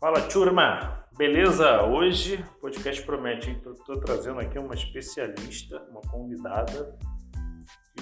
[0.00, 1.04] Fala, turma!
[1.16, 1.82] Beleza?
[1.82, 3.60] Hoje o podcast promete, hein?
[3.84, 6.96] Tô, trazendo aqui uma especialista, uma convidada,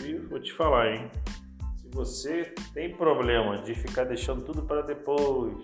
[0.04, 1.10] e vou te falar, hein?
[1.78, 5.56] Se você tem problema de ficar deixando tudo para depois,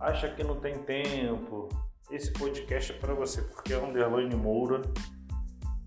[0.00, 1.68] acha que não tem tempo,
[2.10, 4.80] esse podcast é para você, porque a Underline Moura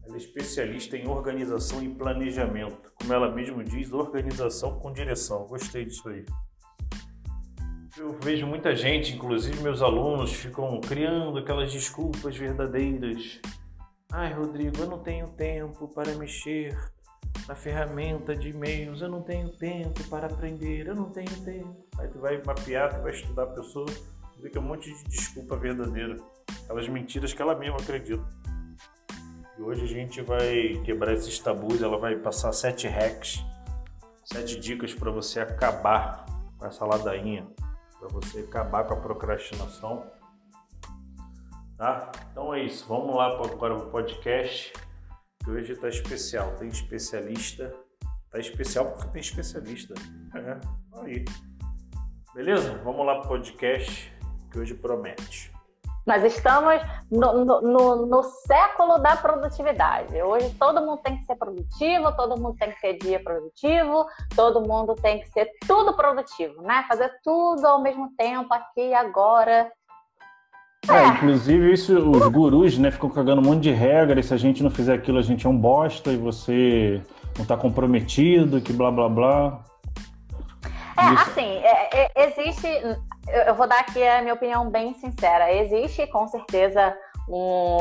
[0.06, 2.90] ela é especialista em organização e planejamento.
[3.02, 5.46] Como ela mesma diz, organização com direção.
[5.46, 6.24] Gostei disso aí.
[7.98, 13.40] Eu vejo muita gente, inclusive meus alunos, ficam criando aquelas desculpas verdadeiras.
[14.12, 16.78] Ai, Rodrigo, eu não tenho tempo para mexer
[17.48, 21.88] na ferramenta de e-mails, eu não tenho tempo para aprender, eu não tenho tempo.
[21.98, 23.86] Aí tu vai mapear, tu vai estudar a pessoa,
[24.42, 26.18] vê que é um monte de desculpa verdadeira.
[26.66, 28.28] Aquelas mentiras que ela mesma acredita.
[29.58, 33.42] E hoje a gente vai quebrar esses tabus, ela vai passar sete hacks,
[34.26, 36.26] sete dicas para você acabar
[36.58, 37.48] com essa ladainha
[38.06, 40.06] para você acabar com a procrastinação.
[41.78, 42.12] Tá?
[42.32, 42.88] Então é isso.
[42.88, 44.74] Vamos lá para o podcast.
[45.44, 46.56] Que hoje está especial.
[46.56, 47.74] Tem especialista.
[48.30, 49.94] Tá especial porque tem especialista.
[50.36, 50.60] É,
[51.00, 51.26] aí.
[52.34, 52.78] Beleza?
[52.84, 54.14] Vamos lá para o podcast
[54.52, 55.55] que hoje promete.
[56.06, 60.22] Nós estamos no, no, no, século da produtividade.
[60.22, 64.62] Hoje todo mundo tem que ser produtivo, todo mundo tem que ter dia produtivo, todo
[64.62, 66.86] mundo tem que ser tudo produtivo, né?
[66.88, 69.72] Fazer tudo ao mesmo tempo, aqui e agora.
[70.88, 74.38] É, é, inclusive isso, os gurus, né, ficam cagando um monte de regras, se a
[74.38, 77.02] gente não fizer aquilo a gente é um bosta e você
[77.36, 79.64] não está comprometido, que blá blá blá.
[80.98, 81.24] É, Isso.
[81.24, 82.68] assim, é, é, existe.
[83.28, 85.52] Eu vou dar aqui a minha opinião bem sincera.
[85.52, 86.96] Existe com certeza
[87.28, 87.78] um,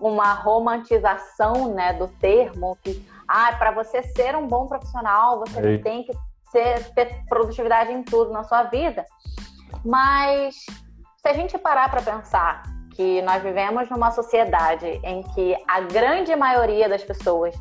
[0.00, 5.78] uma romantização né, do termo que ah, para você ser um bom profissional, você Ei.
[5.78, 6.12] tem que
[6.50, 9.06] ser, ter produtividade em tudo na sua vida.
[9.84, 10.56] Mas
[11.16, 12.62] se a gente parar para pensar
[12.94, 17.54] que nós vivemos numa sociedade em que a grande maioria das pessoas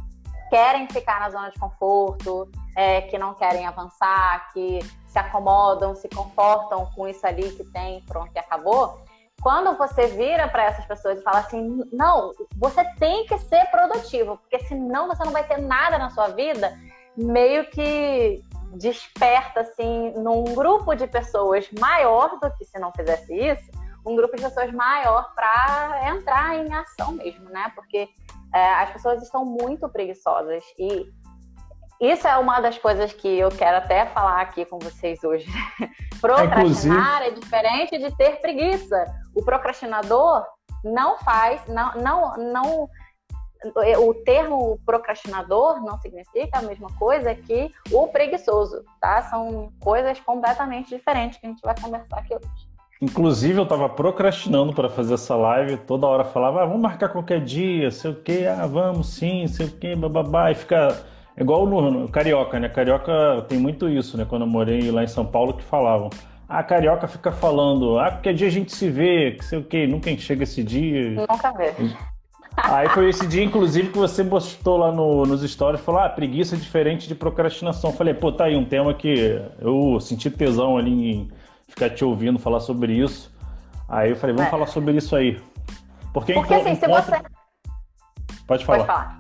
[0.50, 6.08] querem ficar na zona de conforto, é, que não querem avançar, que se acomodam, se
[6.08, 9.02] confortam com isso ali que tem, pronto, e acabou.
[9.42, 14.38] Quando você vira para essas pessoas e fala assim, não, você tem que ser produtivo,
[14.38, 16.78] porque senão você não vai ter nada na sua vida,
[17.18, 18.44] meio que
[18.74, 23.72] desperta assim num grupo de pessoas maior do que se não fizesse isso,
[24.06, 27.72] um grupo de pessoas maior para entrar em ação mesmo, né?
[27.74, 28.08] Porque
[28.54, 31.10] é, as pessoas estão muito preguiçosas e
[32.00, 35.48] isso é uma das coisas que eu quero até falar aqui com vocês hoje.
[36.22, 39.06] Procrastinar é diferente de ter preguiça.
[39.36, 40.46] O procrastinador
[40.84, 42.90] não faz, não, não, não.
[44.02, 49.22] O termo procrastinador não significa a mesma coisa que o preguiçoso, tá?
[49.24, 52.70] São coisas completamente diferentes que a gente vai conversar aqui hoje.
[53.02, 57.42] Inclusive, eu estava procrastinando para fazer essa live, toda hora falava, ah, vamos marcar qualquer
[57.42, 61.02] dia, sei o quê, ah, vamos sim, sei o quê, bababá, e fica
[61.40, 62.70] igual no, no, Carioca, né?
[62.70, 64.26] Carioca tem muito isso, né?
[64.28, 66.10] Quando eu morei lá em São Paulo, que falavam,
[66.48, 69.88] ah, Carioca fica falando, ah, qualquer dia a gente se vê, que sei o quê,
[69.88, 71.12] nunca chega esse dia.
[71.12, 71.74] Nunca vê.
[72.58, 76.56] Aí foi esse dia, inclusive, que você postou lá no, nos stories, falou, ah, preguiça
[76.56, 77.94] é diferente de procrastinação.
[77.94, 81.32] Falei, pô, tá aí um tema que eu senti tesão ali em
[81.68, 83.32] ficar te ouvindo falar sobre isso.
[83.88, 84.52] Aí eu falei, vamos é.
[84.52, 85.42] falar sobre isso aí.
[86.14, 87.22] Porque, Porque assim, se você.
[88.46, 88.78] Pode falar.
[88.80, 89.20] Pode falar.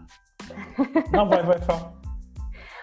[1.11, 1.98] Não, vai, vai, fala.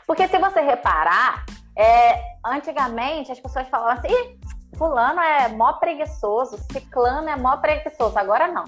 [0.06, 1.44] Porque se você reparar,
[1.76, 4.38] é, antigamente as pessoas falavam assim, Ih,
[4.76, 8.18] fulano é mó preguiçoso, ciclano é mó preguiçoso.
[8.18, 8.64] Agora não.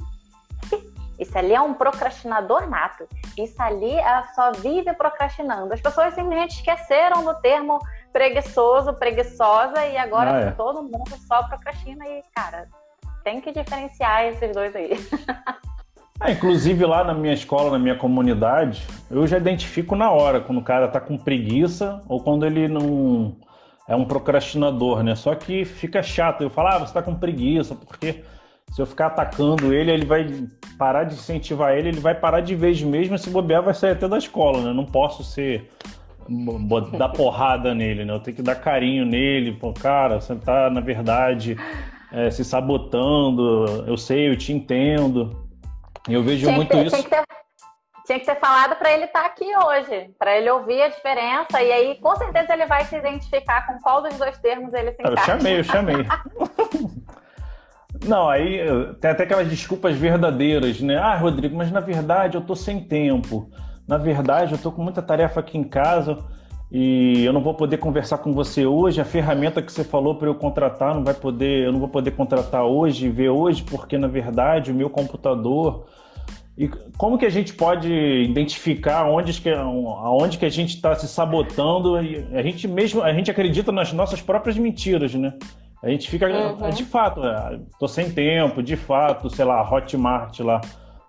[1.18, 3.08] Isso ali é um procrastinador nato.
[3.36, 5.72] Isso ali é, só vive procrastinando.
[5.72, 7.78] As pessoas simplesmente esqueceram do termo
[8.12, 10.50] preguiçoso, preguiçosa, e agora ah, é.
[10.52, 12.68] todo mundo só procrastina e, cara,
[13.22, 14.90] tem que diferenciar esses dois aí.
[16.20, 20.58] Ah, inclusive lá na minha escola, na minha comunidade, eu já identifico na hora quando
[20.58, 23.36] o cara tá com preguiça ou quando ele não
[23.86, 25.14] é um procrastinador, né?
[25.14, 26.42] Só que fica chato.
[26.42, 28.24] Eu falo, ah, você tá com preguiça, porque
[28.72, 30.26] se eu ficar atacando ele, ele vai
[30.76, 34.08] parar de incentivar ele, ele vai parar de vez mesmo, se bobear vai sair até
[34.08, 34.70] da escola, né?
[34.70, 35.70] Eu não posso ser
[36.98, 38.12] dar porrada nele, né?
[38.12, 41.56] Eu tenho que dar carinho nele, pô, cara, você tá, na verdade,
[42.12, 45.47] é, se sabotando, eu sei, eu te entendo.
[46.08, 46.96] Eu vejo tinha muito ter, isso.
[46.96, 47.22] Tinha que ter,
[48.06, 51.62] tinha que ter falado para ele estar tá aqui hoje, para ele ouvir a diferença,
[51.62, 55.02] e aí com certeza ele vai se identificar com qual dos dois termos ele se
[55.02, 55.32] encaixa.
[55.32, 55.96] Eu chamei, eu chamei.
[58.06, 58.60] Não, aí
[59.00, 60.96] tem até aquelas desculpas verdadeiras, né?
[60.96, 63.50] Ah, Rodrigo, mas na verdade eu tô sem tempo.
[63.88, 66.18] Na verdade, eu tô com muita tarefa aqui em casa.
[66.70, 69.00] E eu não vou poder conversar com você hoje.
[69.00, 72.10] A ferramenta que você falou para eu contratar não vai poder, eu não vou poder
[72.10, 75.86] contratar hoje e ver hoje, porque na verdade o meu computador.
[76.58, 76.68] E
[76.98, 81.96] como que a gente pode identificar onde que, aonde que a gente está se sabotando?
[81.96, 85.32] A gente mesmo, a gente acredita nas nossas próprias mentiras, né?
[85.82, 86.70] A gente fica, uhum.
[86.70, 90.60] de fato, é, sem tempo, de fato, sei lá, Hotmart lá,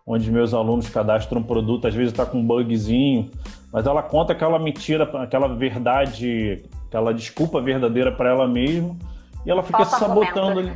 [0.05, 3.31] onde meus alunos cadastram um produto, às vezes está com um bugzinho
[3.71, 8.95] mas ela conta aquela mentira, aquela verdade, aquela desculpa verdadeira para ela mesma,
[9.45, 10.73] e ela fica se sabotando ali.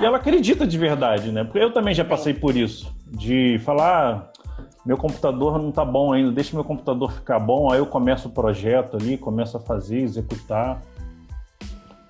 [0.00, 1.44] E ela acredita de verdade, né?
[1.44, 6.12] Porque eu também já passei por isso, de falar, ah, meu computador não tá bom
[6.12, 10.00] ainda, deixa meu computador ficar bom, aí eu começo o projeto ali, começo a fazer,
[10.00, 10.80] executar.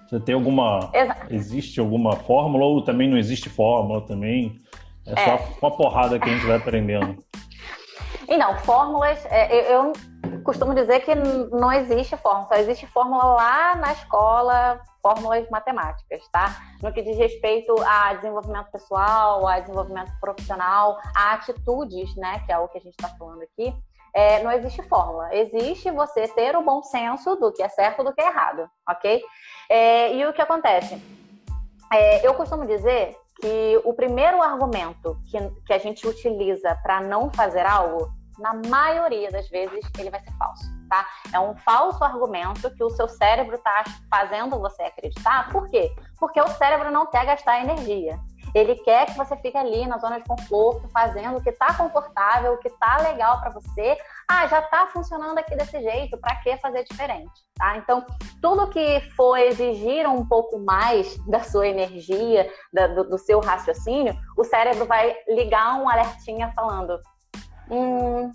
[0.08, 0.90] Você tem alguma.
[0.94, 1.34] Exato.
[1.34, 4.58] Existe alguma fórmula ou também não existe fórmula também?
[5.06, 5.24] É, é.
[5.24, 7.16] só uma porrada que a gente vai aprendendo.
[8.28, 9.92] E não, fórmulas, é, eu,
[10.44, 16.56] costumo dizer que não existe fórmula, só existe fórmula lá na escola, fórmulas matemáticas, tá?
[16.82, 22.58] No que diz respeito a desenvolvimento pessoal, a desenvolvimento profissional, a atitudes, né, que é
[22.58, 23.74] o que a gente está falando aqui,
[24.14, 25.34] é, não existe fórmula.
[25.34, 29.22] Existe você ter o bom senso do que é certo do que é errado, ok?
[29.68, 30.98] É, e o que acontece?
[31.92, 37.30] É, eu costumo dizer que o primeiro argumento que, que a gente utiliza para não
[37.30, 38.08] fazer algo
[38.38, 41.06] na maioria das vezes, ele vai ser falso, tá?
[41.32, 45.50] É um falso argumento que o seu cérebro está fazendo você acreditar.
[45.50, 45.92] Por quê?
[46.18, 48.18] Porque o cérebro não quer gastar energia.
[48.54, 52.54] Ele quer que você fique ali na zona de conforto, fazendo o que está confortável,
[52.54, 53.98] o que está legal para você.
[54.30, 57.32] Ah, já está funcionando aqui desse jeito, para que fazer diferente?
[57.56, 57.78] Tá?
[57.78, 58.04] Então,
[58.42, 64.14] tudo que for exigir um pouco mais da sua energia, da, do, do seu raciocínio,
[64.36, 67.00] o cérebro vai ligar um alertinha falando:
[67.70, 68.30] hum,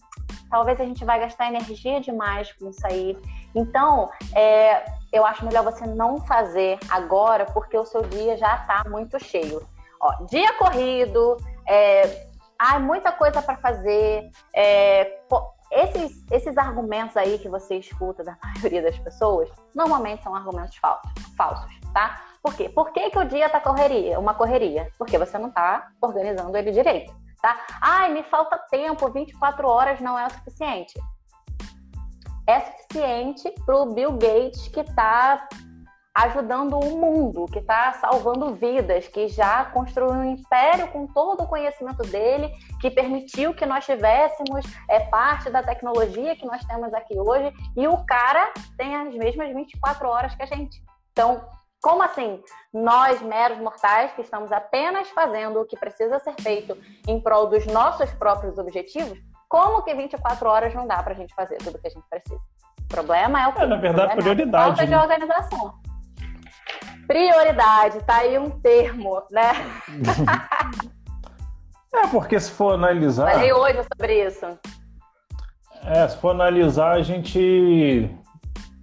[0.50, 3.16] talvez a gente vai gastar energia demais com isso aí.
[3.54, 8.84] Então, é, eu acho melhor você não fazer agora, porque o seu dia já está
[8.90, 9.62] muito cheio.
[10.02, 11.38] Ó, dia corrido,
[11.68, 12.28] é,
[12.80, 14.30] muita coisa para fazer.
[14.56, 15.20] É,
[15.74, 21.12] esses, esses argumentos aí que você escuta da maioria das pessoas, normalmente são argumentos falsos,
[21.36, 22.22] falsos tá?
[22.42, 22.70] Por quê?
[22.70, 24.92] Por que, que o dia tá correria, uma correria?
[24.98, 27.60] Porque você não está organizando ele direito tá?
[27.82, 30.94] Ai, me falta tempo, 24 horas não é o suficiente.
[32.48, 35.48] É suficiente para o Bill Gates que está
[36.16, 41.48] ajudando o mundo, que está salvando vidas, que já construiu um império com todo o
[41.48, 47.20] conhecimento dele, que permitiu que nós tivéssemos é, parte da tecnologia que nós temos aqui
[47.20, 50.84] hoje, e o cara tem as mesmas 24 horas que a gente.
[51.12, 51.42] Então,
[51.82, 52.42] como assim?
[52.72, 56.78] Nós, meros mortais, que estamos apenas fazendo o que precisa ser feito
[57.08, 59.20] em prol dos nossos próprios objetivos,
[59.50, 62.08] como que 24 horas não dá para a gente fazer tudo o que a gente
[62.08, 62.40] precisa?
[62.80, 63.62] O problema é o que?
[63.64, 64.64] É, na verdade, prioridade.
[64.66, 64.88] falta né?
[64.88, 65.83] de organização.
[67.08, 69.54] Prioridade, tá aí um termo, né?
[71.94, 73.32] é, porque se for analisar.
[73.32, 74.46] Falei hoje sobre isso.
[75.86, 78.10] É, se for analisar, a gente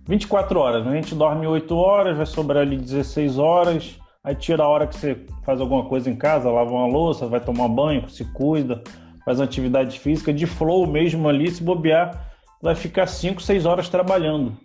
[0.06, 0.92] 24 horas, né?
[0.92, 4.96] a gente dorme 8 horas, vai sobrar ali 16 horas, aí tira a hora que
[4.96, 8.82] você faz alguma coisa em casa, lava uma louça, vai tomar banho, se cuida,
[9.24, 13.88] faz uma atividade física, de flow mesmo ali, se bobear, vai ficar 5, 6 horas
[13.88, 14.56] trabalhando.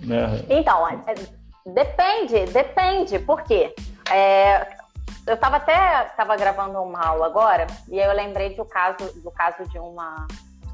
[0.00, 0.44] Né?
[0.50, 0.98] Então, é,
[1.72, 3.74] depende, depende, por quê?
[4.10, 4.66] É,
[5.26, 9.68] eu estava até tava gravando uma aula agora, e eu lembrei do caso, do caso
[9.68, 10.26] de uma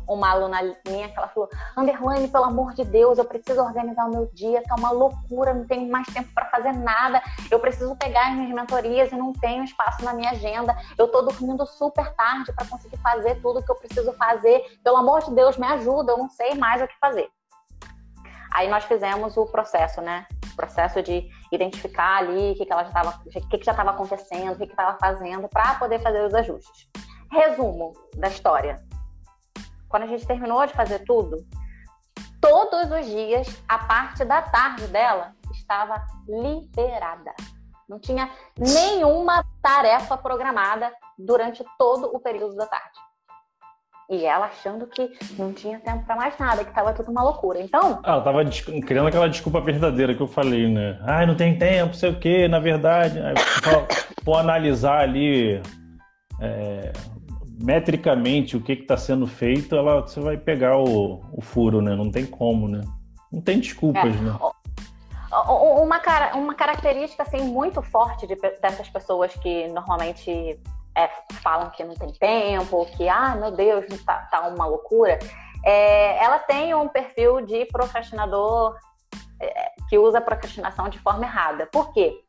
[0.08, 4.10] uma aluna minha que ela falou: Underline, pelo amor de Deus, eu preciso organizar o
[4.10, 7.22] meu dia, tá uma loucura, não tenho mais tempo para fazer nada.
[7.50, 10.76] Eu preciso pegar as minhas mentorias e não tenho espaço na minha agenda.
[10.98, 14.78] Eu tô dormindo super tarde para conseguir fazer tudo que eu preciso fazer.
[14.82, 17.28] Pelo amor de Deus, me ajuda, eu não sei mais o que fazer.
[18.52, 20.26] Aí nós fizemos o processo, né?
[20.56, 24.52] Processo de identificar ali o que, que ela já estava, que, que já estava acontecendo,
[24.52, 26.88] o que estava fazendo, para poder fazer os ajustes.
[27.30, 28.76] Resumo da história
[29.94, 31.46] quando a gente terminou de fazer tudo,
[32.40, 37.32] todos os dias a parte da tarde dela estava liberada.
[37.88, 42.99] Não tinha nenhuma tarefa programada durante todo o período da tarde.
[44.11, 47.61] E ela achando que não tinha tempo para mais nada, que estava tudo uma loucura.
[47.61, 48.00] Então.
[48.04, 48.44] Ela estava
[48.87, 50.99] criando aquela desculpa verdadeira que eu falei, né?
[51.02, 53.18] Ai, não tem tempo, sei o quê, na verdade.
[54.23, 55.61] Vou analisar ali
[56.40, 56.92] é,
[57.61, 61.94] metricamente o que está sendo feito, ela, você vai pegar o, o, furo, né?
[61.94, 62.82] Não tem como, né?
[63.32, 64.20] Não tem desculpas, é.
[64.20, 64.37] né?
[65.82, 66.00] Uma,
[66.34, 70.58] uma característica assim, muito forte de, dessas pessoas que normalmente
[70.96, 71.08] é,
[71.42, 75.18] falam que não tem tempo, que, ah, meu Deus, tá, tá uma loucura,
[75.64, 78.76] é, ela tem um perfil de procrastinador
[79.40, 81.66] é, que usa procrastinação de forma errada.
[81.66, 82.20] Por quê?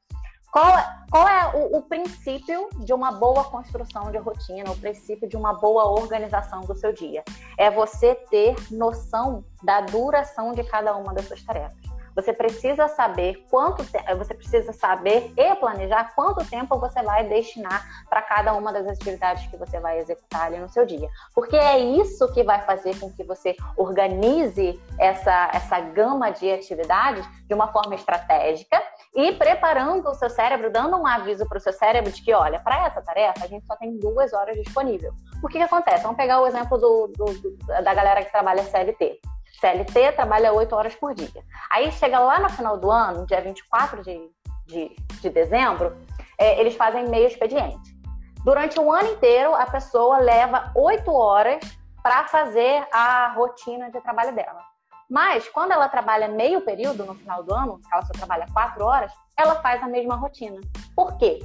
[0.52, 0.74] Qual,
[1.12, 5.54] qual é o, o, princípio de uma boa construção de rotina, o princípio de uma
[5.54, 7.26] boa organização do seu dia?
[7.58, 11.95] É você ter noção da duração de cada uma das suas tarefas.
[12.16, 13.84] Você precisa saber quanto
[14.18, 19.48] você precisa saber e planejar quanto tempo você vai destinar para cada uma das atividades
[19.48, 21.10] que você vai executar ali no seu dia.
[21.34, 27.26] Porque é isso que vai fazer com que você organize essa, essa gama de atividades
[27.48, 28.82] de uma forma estratégica
[29.14, 32.60] e preparando o seu cérebro, dando um aviso para o seu cérebro de que, olha,
[32.60, 35.14] para essa tarefa a gente só tem duas horas disponível.
[35.44, 36.04] O que, que acontece?
[36.04, 39.20] Vamos pegar o exemplo do, do, do, da galera que trabalha CLT.
[39.60, 41.44] CLT trabalha 8 horas por dia.
[41.70, 44.30] Aí chega lá no final do ano, dia 24 de,
[44.66, 45.96] de, de dezembro,
[46.38, 47.96] é, eles fazem meio expediente.
[48.44, 51.60] Durante o ano inteiro, a pessoa leva 8 horas
[52.04, 54.62] para fazer a rotina de trabalho dela.
[55.10, 59.12] Mas, quando ela trabalha meio período no final do ano, ela só trabalha 4 horas,
[59.38, 60.60] ela faz a mesma rotina.
[60.96, 61.40] Por quê?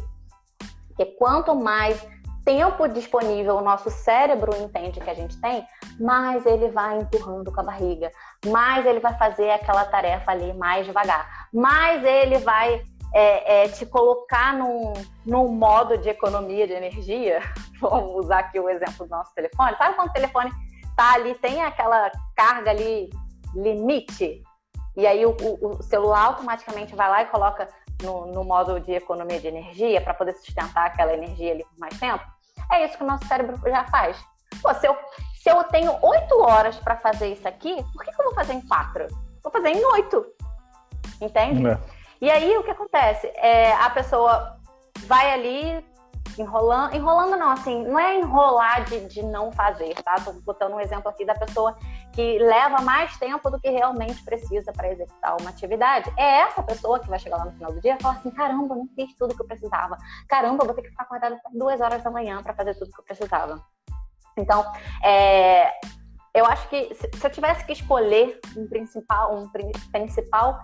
[0.89, 2.07] Porque quanto mais
[2.51, 5.65] tempo disponível o nosso cérebro entende que a gente tem,
[6.01, 8.11] mais ele vai empurrando com a barriga,
[8.47, 12.83] mais ele vai fazer aquela tarefa ali mais devagar, mais ele vai
[13.15, 14.93] é, é, te colocar num,
[15.25, 17.41] num modo de economia de energia.
[17.81, 19.77] Vamos usar aqui o exemplo do nosso telefone.
[19.77, 20.51] Sabe quando o telefone
[20.97, 23.11] tá ali, tem aquela carga ali
[23.55, 24.43] limite?
[24.97, 27.69] E aí o, o, o celular automaticamente vai lá e coloca
[28.03, 31.99] no, no modo de economia de energia para poder sustentar aquela energia ali por mais
[31.99, 32.25] tempo.
[32.73, 34.17] É isso que o nosso cérebro já faz.
[34.63, 34.97] Pô, se eu,
[35.43, 38.55] se eu tenho oito horas para fazer isso aqui, por que, que, eu vou fazer
[38.55, 39.07] em quatro?
[39.43, 40.27] Vou fazer em oito.
[41.21, 41.67] Entende?
[41.67, 41.79] É.
[42.21, 43.27] E aí o que acontece?
[43.37, 44.57] É, a pessoa
[45.07, 45.85] vai ali,
[46.41, 50.17] enrolando, enrolando não, assim, não é enrolar de, de não fazer, tá?
[50.25, 51.77] Tô botando um exemplo aqui da pessoa
[52.13, 56.13] que leva mais tempo do que realmente precisa para executar uma atividade.
[56.17, 58.75] É essa pessoa que vai chegar lá no final do dia e falar assim: caramba,
[58.75, 59.97] não fiz tudo que eu precisava.
[60.29, 63.05] Caramba, vou ter que ficar acordada duas horas da manhã para fazer tudo que eu
[63.05, 63.63] precisava.
[64.37, 64.65] Então,
[65.05, 65.71] é,
[66.35, 69.49] eu acho que se, eu tivesse que escolher um principal, um
[69.91, 70.59] principal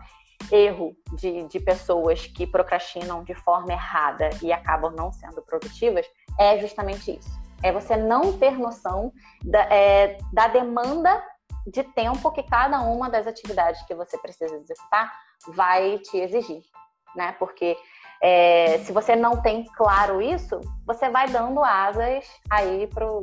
[0.50, 6.06] erro de, de pessoas que procrastinam de forma errada e acabam não sendo produtivas
[6.38, 7.30] é justamente isso.
[7.62, 9.12] É você não ter noção
[9.42, 11.22] da, é, da demanda
[11.66, 15.12] de tempo que cada uma das atividades que você precisa executar
[15.48, 16.62] vai te exigir,
[17.14, 17.34] né?
[17.38, 17.76] Porque
[18.22, 23.22] é, se você não tem claro isso, você vai dando asas aí pro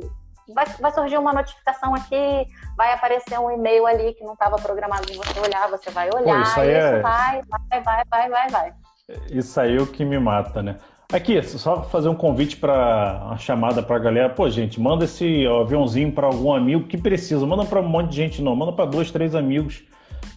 [0.52, 2.46] vai, vai surgir uma notificação aqui,
[2.76, 6.36] vai aparecer um e-mail ali que não estava programado de você olhar, você vai olhar,
[6.36, 7.00] Pô, isso, aí isso é...
[7.00, 8.72] vai, vai, vai, vai, vai, vai.
[9.30, 10.76] Isso aí é o que me mata, né?
[11.12, 14.30] Aqui, só fazer um convite para uma chamada para a galera.
[14.30, 17.46] Pô, gente, manda esse aviãozinho para algum amigo que precisa.
[17.46, 18.56] Manda para um monte de gente, não.
[18.56, 19.84] Manda para dois, três amigos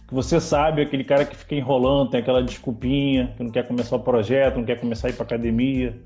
[0.06, 3.96] que você sabe, aquele cara que fica enrolando, tem aquela desculpinha, que não quer começar
[3.96, 6.00] o projeto, não quer começar a ir para academia.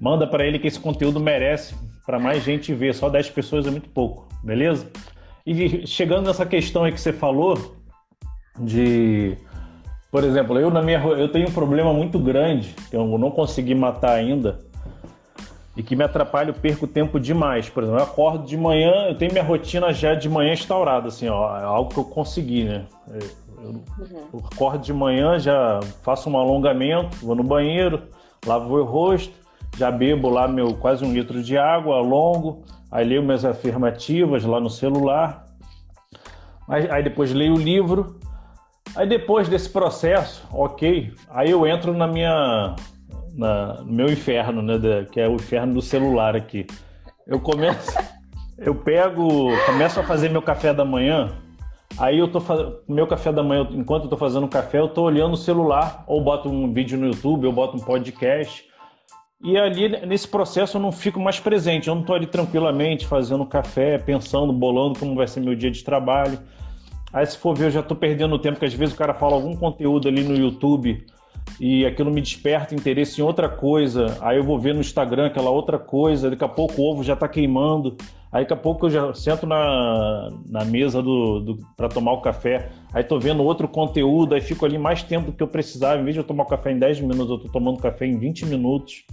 [0.00, 2.94] Manda para ele que esse conteúdo merece para mais gente ver.
[2.94, 4.90] Só 10 pessoas é muito pouco, beleza?
[5.46, 7.76] E chegando nessa questão aí que você falou
[8.58, 9.36] de
[10.10, 13.74] por exemplo, eu na minha eu tenho um problema muito grande que eu não consegui
[13.74, 14.60] matar ainda
[15.76, 17.68] e que me atrapalha, eu perco tempo demais.
[17.68, 21.28] Por exemplo, eu acordo de manhã, eu tenho minha rotina já de manhã instaurada, assim,
[21.28, 22.84] ó, é algo que eu consegui, né?
[23.08, 23.82] Eu, uhum.
[24.34, 28.02] eu acordo de manhã, já faço um alongamento, vou no banheiro,
[28.46, 29.32] lavo o rosto,
[29.76, 34.60] já bebo lá meu quase um litro de água, alongo, aí leio minhas afirmativas lá
[34.60, 35.44] no celular,
[36.68, 38.20] aí, aí depois leio o livro,
[38.94, 42.76] Aí depois desse processo, ok, aí eu entro na minha,
[43.34, 44.74] na, no meu inferno, né,
[45.10, 46.66] que é o inferno do celular aqui.
[47.26, 47.90] Eu começo,
[48.58, 51.32] eu pego, começo a fazer meu café da manhã.
[51.98, 55.04] Aí eu tô fazendo meu café da manhã, enquanto eu tô fazendo café, eu tô
[55.04, 58.64] olhando o celular, ou boto um vídeo no YouTube, ou boto um podcast.
[59.42, 63.44] E ali nesse processo eu não fico mais presente, eu não tô ali tranquilamente fazendo
[63.44, 66.38] café, pensando, bolando como vai ser meu dia de trabalho.
[67.12, 69.34] Aí se for ver, eu já estou perdendo tempo, porque às vezes o cara fala
[69.34, 71.04] algum conteúdo ali no YouTube
[71.60, 74.16] e aquilo me desperta interesse em outra coisa.
[74.20, 77.14] Aí eu vou ver no Instagram aquela outra coisa, daqui a pouco o ovo já
[77.14, 77.96] está queimando.
[78.30, 82.20] Aí daqui a pouco eu já sento na, na mesa do, do para tomar o
[82.20, 82.70] café.
[82.94, 86.00] Aí tô vendo outro conteúdo, aí fico ali mais tempo do que eu precisava.
[86.00, 88.16] Em vez de eu tomar o café em 10 minutos, eu tô tomando café em
[88.16, 89.04] 20 minutos.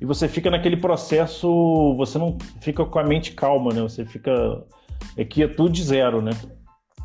[0.00, 3.82] E você fica naquele processo, você não fica com a mente calma, né?
[3.82, 4.64] Você fica.
[5.16, 6.30] É que é tudo de zero, né?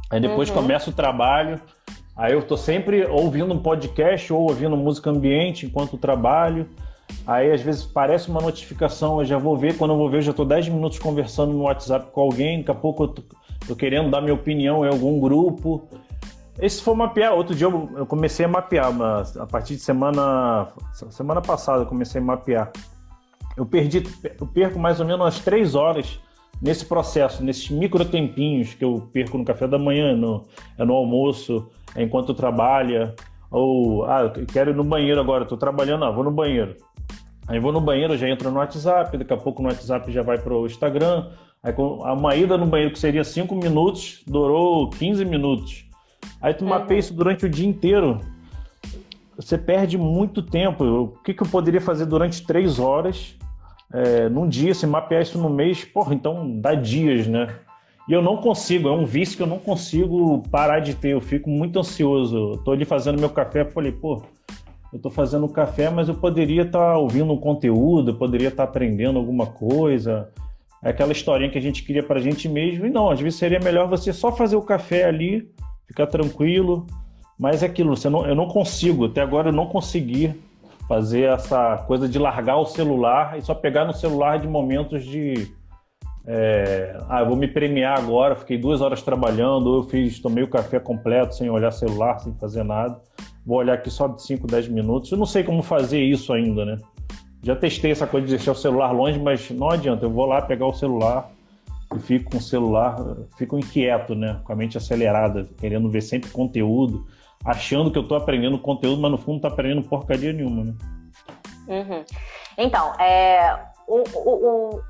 [0.09, 0.55] Aí depois uhum.
[0.55, 1.59] começa o trabalho.
[2.15, 6.69] Aí eu tô sempre ouvindo um podcast ou ouvindo música ambiente enquanto trabalho.
[7.25, 9.75] Aí às vezes parece uma notificação, eu já vou ver.
[9.75, 12.59] Quando eu vou ver, eu já tô 10 minutos conversando no WhatsApp com alguém.
[12.59, 13.07] Daqui a pouco eu
[13.67, 15.87] tô querendo dar minha opinião em algum grupo.
[16.59, 17.33] Esse foi mapear.
[17.33, 20.67] Outro dia eu, eu comecei a mapear, mas a partir de semana
[21.09, 22.71] semana passada eu comecei a mapear.
[23.55, 24.03] Eu perdi,
[24.39, 26.19] eu perco mais ou menos umas três horas
[26.61, 30.45] nesse processo, nesses micro tempinhos que eu perco no café da manhã, no,
[30.77, 33.13] é no almoço, é enquanto trabalha,
[33.51, 36.75] ou ah, eu quero ir no banheiro agora, estou trabalhando, ah, vou no banheiro.
[37.47, 40.37] Aí vou no banheiro, já entro no WhatsApp, daqui a pouco no WhatsApp já vai
[40.37, 41.29] para o Instagram.
[41.61, 45.85] Aí uma ida no banheiro que seria 5 minutos, durou 15 minutos.
[46.41, 48.19] Aí tu mapeia isso durante o dia inteiro.
[49.35, 50.83] Você perde muito tempo.
[50.83, 53.35] O que, que eu poderia fazer durante 3 horas
[53.91, 54.73] é, num dia?
[54.73, 57.47] Se mapear isso no mês, porra, então dá dias, né?
[58.07, 61.13] E eu não consigo, é um vício que eu não consigo parar de ter.
[61.13, 62.53] Eu fico muito ansioso.
[62.55, 64.21] Estou ali fazendo meu café, falei, pô,
[64.91, 68.63] eu estou fazendo café, mas eu poderia estar tá ouvindo um conteúdo, eu poderia estar
[68.63, 70.29] tá aprendendo alguma coisa.
[70.83, 72.85] É aquela historinha que a gente queria para a gente mesmo.
[72.85, 75.49] E não, às vezes seria melhor você só fazer o café ali,
[75.93, 76.87] ficar tranquilo.
[77.39, 80.33] Mas é aquilo, você não, eu não consigo, até agora eu não consegui
[80.87, 85.51] fazer essa coisa de largar o celular e só pegar no celular de momentos de.
[86.25, 90.43] É, ah, eu vou me premiar agora, fiquei duas horas trabalhando, ou eu fiz, tomei
[90.43, 92.99] o café completo sem olhar celular, sem fazer nada
[93.45, 95.11] vou olhar aqui só de 5, 10 minutos.
[95.11, 96.77] Eu não sei como fazer isso ainda, né?
[97.41, 100.05] Já testei essa coisa de deixar o celular longe, mas não adianta.
[100.05, 101.29] Eu vou lá pegar o celular
[101.95, 102.97] e fico com o celular,
[103.37, 104.41] fico inquieto, né?
[104.43, 107.07] Com a mente acelerada, querendo ver sempre conteúdo,
[107.45, 110.73] achando que eu estou aprendendo conteúdo, mas no fundo não tô aprendendo porcaria nenhuma, né?
[111.67, 112.05] Uhum.
[112.57, 114.29] Então, é, o, o,
[114.75, 114.81] o,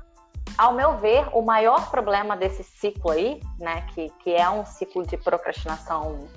[0.56, 5.06] ao meu ver, o maior problema desse ciclo aí, né, que, que é um ciclo
[5.06, 6.28] de procrastinação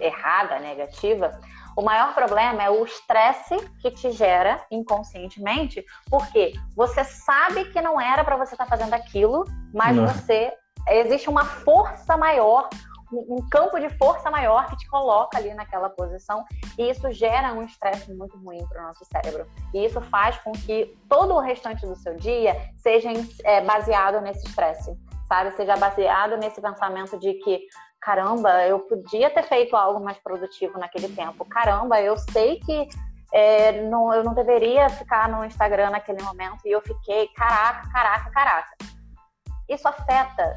[0.00, 1.38] errada, negativa,
[1.76, 8.00] o maior problema é o estresse que te gera inconscientemente, porque você sabe que não
[8.00, 10.06] era para você estar tá fazendo aquilo, mas não.
[10.06, 10.52] você
[10.88, 12.68] existe uma força maior,
[13.12, 16.44] um campo de força maior que te coloca ali naquela posição
[16.78, 19.46] e isso gera um estresse muito ruim para o nosso cérebro.
[19.74, 23.10] E isso faz com que todo o restante do seu dia seja
[23.44, 24.96] é, baseado nesse estresse,
[25.28, 25.54] sabe?
[25.56, 27.66] Seja baseado nesse pensamento de que
[28.02, 31.44] caramba, eu podia ter feito algo mais produtivo naquele tempo.
[31.44, 32.88] Caramba, eu sei que
[33.32, 38.30] é, não, eu não deveria ficar no Instagram naquele momento e eu fiquei, caraca, caraca,
[38.30, 38.76] caraca.
[39.68, 40.54] Isso afeta.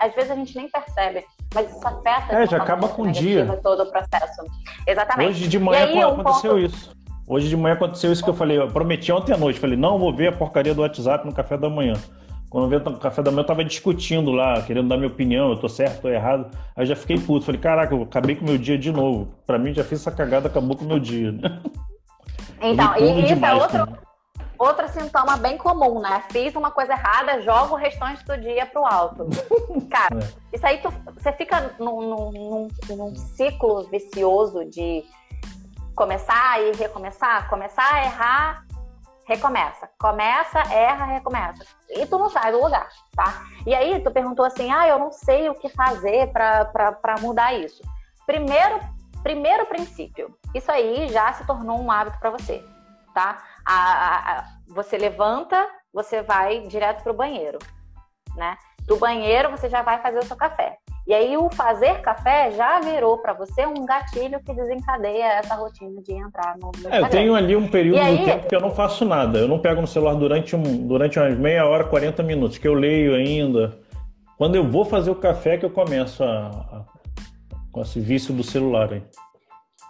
[0.00, 2.34] Às vezes a gente nem percebe, mas isso afeta.
[2.34, 3.46] É, já acaba com o dia.
[3.62, 4.42] Todo o processo.
[4.86, 5.30] Exatamente.
[5.30, 6.66] Hoje de manhã aí, aconteceu um ponto...
[6.66, 6.96] isso.
[7.28, 8.58] Hoje de manhã aconteceu isso que eu falei.
[8.58, 9.60] Eu prometi ontem à noite.
[9.60, 11.94] Falei, não vou ver a porcaria do WhatsApp no café da manhã.
[12.52, 15.56] Quando veio o café da manhã, eu tava discutindo lá, querendo dar minha opinião, eu
[15.56, 16.54] tô certo, tô errado.
[16.76, 17.46] Aí já fiquei puto.
[17.46, 19.32] Falei, caraca, eu acabei com o meu dia de novo.
[19.46, 21.62] Pra mim, já fiz essa cagada, acabou com o meu dia, né?
[22.60, 23.98] Então, e isso é demais, é outro, né?
[24.58, 26.22] outro sintoma bem comum, né?
[26.30, 29.26] Fiz uma coisa errada, jogo o restante do dia pro alto.
[29.90, 30.54] Cara, é.
[30.54, 35.02] isso aí tu, você fica num, num, num ciclo vicioso de
[35.96, 38.66] começar e recomeçar, começar a errar
[39.26, 39.88] recomeça.
[39.98, 41.64] Começa, erra, recomeça.
[41.90, 43.42] E tu não sai do lugar, tá?
[43.66, 47.82] E aí tu perguntou assim, ah, eu não sei o que fazer para mudar isso.
[48.26, 48.80] Primeiro,
[49.22, 52.64] primeiro princípio, isso aí já se tornou um hábito para você,
[53.14, 53.42] tá?
[53.64, 57.58] A, a, a, você levanta, você vai direto pro banheiro,
[58.36, 58.56] né?
[58.86, 60.78] Do banheiro você já vai fazer o seu café.
[61.06, 66.00] E aí o fazer café já virou para você um gatilho que desencadeia essa rotina
[66.00, 68.18] de entrar no, no É, eu tenho ali um período aí...
[68.18, 69.40] do tempo que eu não faço nada.
[69.40, 72.74] Eu não pego no celular durante, um, durante umas meia hora, 40 minutos, que eu
[72.74, 73.80] leio ainda.
[74.38, 76.84] Quando eu vou fazer o café que eu começo a, a
[77.72, 79.02] com esse vício do celular aí.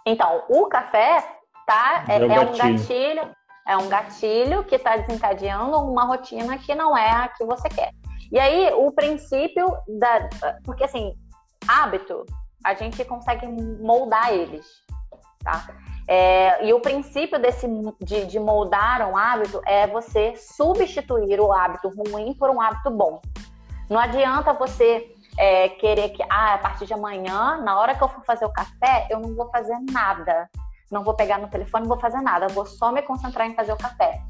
[0.07, 1.25] Então, o café
[1.67, 3.31] tá, é, é, é um gatilho,
[3.67, 7.91] é um gatilho que está desencadeando uma rotina que não é a que você quer.
[8.33, 10.31] E aí, o princípio da.
[10.65, 11.13] Porque, assim,
[11.69, 12.25] hábito,
[12.65, 14.67] a gente consegue moldar eles,
[15.45, 15.69] tá?
[16.09, 17.67] É, e o princípio desse,
[18.01, 23.21] de, de moldar um hábito é você substituir o hábito ruim por um hábito bom.
[23.91, 28.09] Não adianta você é, querer que, ah, a partir de amanhã, na hora que eu
[28.09, 30.49] for fazer o café, eu não vou fazer nada.
[30.91, 32.47] Não vou pegar no telefone, não vou fazer nada.
[32.47, 34.23] Eu vou só me concentrar em fazer o café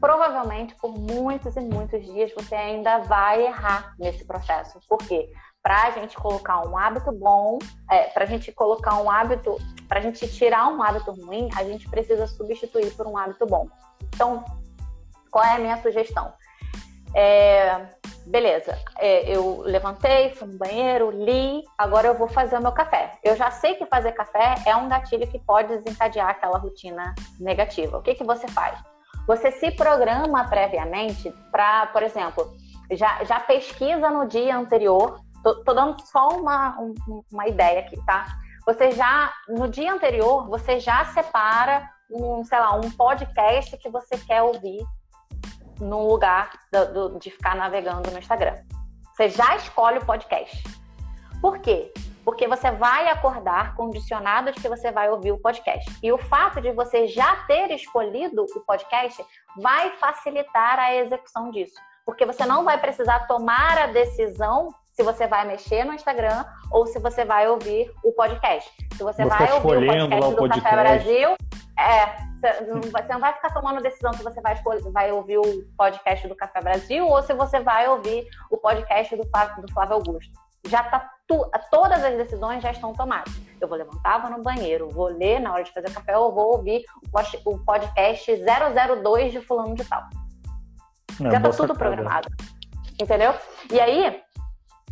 [0.00, 4.80] provavelmente por muitos e muitos dias você ainda vai errar nesse processo.
[4.88, 5.30] Por quê?
[5.62, 7.58] Para a gente colocar um hábito bom,
[7.90, 11.64] é, para a gente colocar um hábito, para a gente tirar um hábito ruim, a
[11.64, 13.68] gente precisa substituir por um hábito bom.
[14.14, 14.42] Então,
[15.30, 16.32] qual é a minha sugestão?
[17.14, 17.88] É,
[18.26, 23.18] beleza, é, eu levantei, fui no banheiro, li, agora eu vou fazer o meu café.
[23.22, 27.98] Eu já sei que fazer café é um gatilho que pode desencadear aquela rotina negativa.
[27.98, 28.80] O que, que você faz?
[29.30, 32.52] Você se programa previamente para, por exemplo,
[32.90, 35.20] já, já pesquisa no dia anterior.
[35.44, 38.26] Tô, tô dando só uma, um, uma ideia aqui, tá?
[38.66, 44.18] Você já, no dia anterior, você já separa um, sei lá, um podcast que você
[44.18, 44.84] quer ouvir
[45.78, 48.56] no lugar do, do, de ficar navegando no Instagram.
[49.14, 50.60] Você já escolhe o podcast.
[51.40, 51.92] Por quê?
[52.24, 55.90] Porque você vai acordar condicionado de que você vai ouvir o podcast.
[56.02, 59.24] E o fato de você já ter escolhido o podcast
[59.56, 61.74] vai facilitar a execução disso.
[62.04, 66.86] Porque você não vai precisar tomar a decisão se você vai mexer no Instagram ou
[66.86, 68.70] se você vai ouvir o podcast.
[68.92, 70.62] Se você, você vai ouvir o podcast do podcast.
[70.62, 71.36] Café Brasil,
[71.78, 72.30] é,
[72.90, 74.54] você não vai ficar tomando decisão se você vai,
[74.92, 79.22] vai ouvir o podcast do Café Brasil ou se você vai ouvir o podcast do,
[79.22, 80.32] do Flávio Augusto.
[80.66, 83.32] Já tá tu, todas as decisões já estão tomadas.
[83.60, 86.56] Eu vou levantar, vou no banheiro, vou ler na hora de fazer café ou vou
[86.56, 86.82] ouvir
[87.44, 90.02] o podcast 002 de fulano de tal.
[91.20, 92.28] É, já tá tudo programado.
[93.00, 93.32] Entendeu?
[93.70, 94.20] E aí,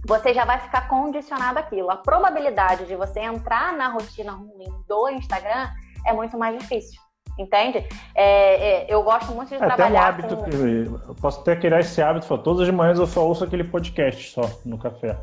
[0.07, 1.91] você já vai ficar condicionado àquilo.
[1.91, 5.69] A probabilidade de você entrar na rotina ruim do Instagram
[6.07, 7.01] é muito mais difícil.
[7.37, 7.85] Entende?
[8.15, 10.09] É, é, eu gosto muito de é, trabalhar.
[10.09, 10.45] Até um hábito com...
[10.45, 12.39] que eu posso até criar esse hábito.
[12.39, 15.17] Todas as manhãs eu só ouço aquele podcast só no café.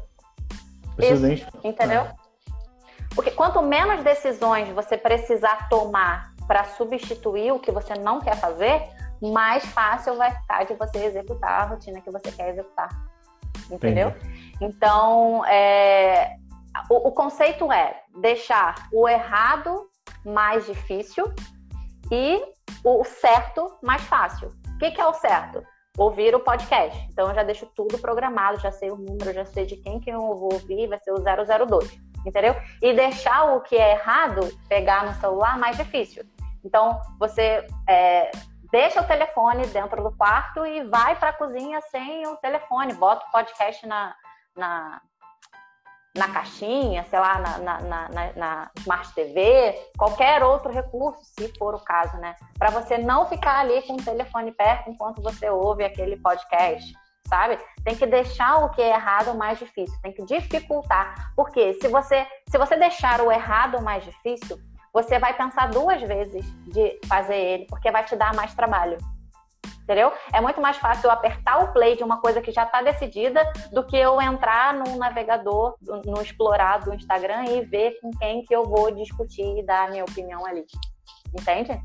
[0.98, 2.02] Isso, entendeu?
[2.02, 2.16] É.
[3.14, 8.84] Porque quanto menos decisões você precisar tomar para substituir o que você não quer fazer,
[9.22, 12.90] mais fácil vai ficar de você executar a rotina que você quer executar.
[13.72, 14.10] Entendeu?
[14.10, 14.58] Entendi.
[14.62, 16.36] Então, é,
[16.90, 19.90] o, o conceito é deixar o errado
[20.26, 21.34] mais difícil
[22.12, 22.42] e
[22.84, 24.50] o certo mais fácil.
[24.76, 25.64] O que, que é o certo?
[25.98, 27.08] Ouvir o podcast.
[27.12, 30.10] Então eu já deixo tudo programado, já sei o número, já sei de quem que
[30.10, 32.56] eu vou ouvir, vai ser o 002, entendeu?
[32.82, 36.26] E deixar o que é errado pegar no celular mais difícil.
[36.64, 38.32] Então você é,
[38.72, 43.26] deixa o telefone dentro do quarto e vai para a cozinha sem o telefone, bota
[43.28, 44.16] o podcast na,
[44.56, 45.02] na,
[46.16, 51.76] na caixinha, sei lá, na, na, na, na, Smart TV, qualquer outro recurso, se for
[51.76, 52.36] o caso, né?
[52.58, 56.94] Para você não ficar ali com o telefone perto enquanto você ouve aquele podcast,
[57.28, 57.60] sabe?
[57.84, 61.34] Tem que deixar o que é errado mais difícil, tem que dificultar.
[61.36, 64.58] Porque se você, se você deixar o errado mais difícil,
[64.94, 68.98] você vai pensar duas vezes de fazer ele, porque vai te dar mais trabalho
[69.86, 70.12] entendeu?
[70.34, 73.42] É muito mais fácil eu apertar o play de uma coisa que já está decidida
[73.72, 78.54] do que eu entrar no navegador, no explorar do Instagram e ver com quem que
[78.54, 80.66] eu vou discutir e dar a minha opinião ali.
[81.40, 81.80] Entende?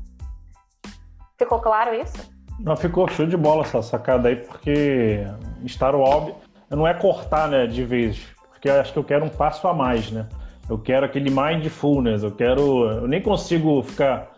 [1.37, 2.31] Ficou claro isso?
[2.59, 5.23] Não, ficou show de bola essa sacada aí, porque
[5.67, 6.33] Star Wars
[6.69, 9.73] não é cortar, né, de vez, porque eu acho que eu quero um passo a
[9.73, 10.27] mais, né?
[10.69, 12.89] Eu quero aquele mindfulness, eu quero.
[12.91, 14.30] Eu nem consigo ficar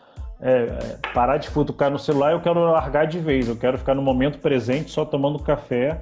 [0.46, 4.02] é, parar de futucar no celular, eu quero largar de vez, eu quero ficar no
[4.02, 5.98] momento presente só tomando café.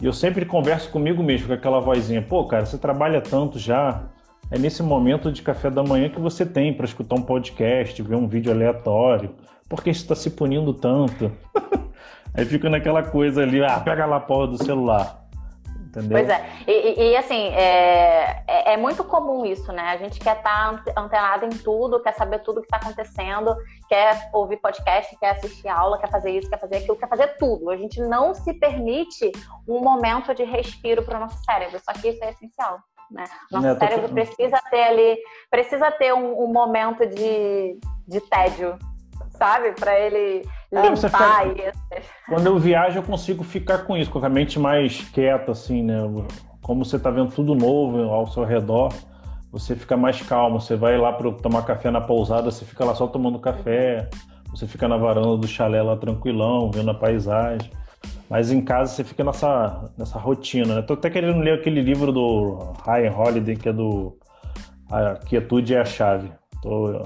[0.00, 4.04] E eu sempre converso comigo mesmo com aquela vozinha: pô, cara, você trabalha tanto já.
[4.50, 8.14] É nesse momento de café da manhã que você tem para escutar um podcast, ver
[8.14, 9.34] um vídeo aleatório.
[9.68, 11.32] Por que você está se punindo tanto?
[12.32, 15.23] Aí fica naquela coisa ali: ah, pega lá a porra do celular.
[15.94, 16.18] Entendeu?
[16.18, 16.44] Pois é.
[16.66, 19.90] E, e assim, é, é, é, muito comum isso, né?
[19.90, 23.56] A gente quer estar tá antenado em tudo, quer saber tudo que está acontecendo,
[23.88, 27.70] quer ouvir podcast, quer assistir aula, quer fazer isso, quer fazer aquilo, quer fazer tudo.
[27.70, 29.30] A gente não se permite
[29.68, 32.80] um momento de respiro para o nosso cérebro, só que isso é essencial.
[33.10, 33.24] Né?
[33.52, 34.14] Nosso é, cérebro tô...
[34.14, 35.18] precisa ter ali,
[35.50, 37.78] precisa ter um, um momento de,
[38.08, 38.76] de tédio,
[39.38, 39.72] sabe?
[39.72, 41.72] Para ele é, limpar fica...
[42.28, 45.98] Quando eu viajo, eu consigo ficar com isso, com a mente mais quieta, assim, né?
[46.62, 48.92] Como você tá vendo tudo novo ao seu redor,
[49.52, 50.60] você fica mais calmo.
[50.60, 54.08] Você vai lá para tomar café na pousada, você fica lá só tomando café.
[54.50, 57.70] Você fica na varanda do chalé lá tranquilão, vendo a paisagem.
[58.30, 60.82] Mas em casa você fica nessa, nessa rotina, né?
[60.82, 64.16] Tô até querendo ler aquele livro do Ryan Holiday, que é do
[64.90, 66.32] A Quietude é a Chave.
[66.62, 67.02] Tô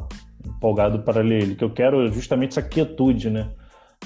[0.57, 3.49] empolgado para ler ele, que eu quero justamente essa quietude, né?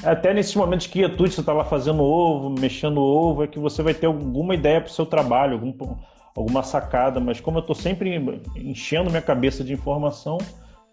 [0.02, 3.82] Até nesses momentos de quietude, você está lá fazendo ovo, mexendo ovo, é que você
[3.82, 5.96] vai ter alguma ideia para o seu trabalho, algum,
[6.34, 10.38] alguma sacada, mas como eu estou sempre enchendo minha cabeça de informação,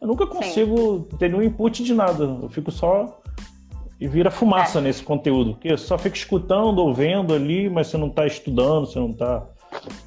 [0.02, 1.18] eu nunca consigo Sim.
[1.18, 2.24] ter nenhum input de nada.
[2.24, 3.20] Eu fico só.
[4.00, 4.82] E vira fumaça é.
[4.82, 5.54] nesse conteúdo.
[5.56, 9.46] Porque só fica escutando ou vendo ali, mas você não está estudando, você não está.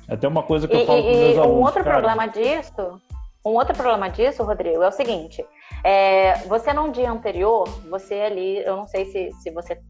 [0.09, 1.59] É até uma coisa que e, eu falo com meus alunos.
[1.59, 3.01] Um outro cara, problema disso
[3.45, 5.45] um outro problema disso, Rodrigo, é o seguinte:
[5.85, 9.81] é, você num dia anterior, você ali, eu não sei se, se você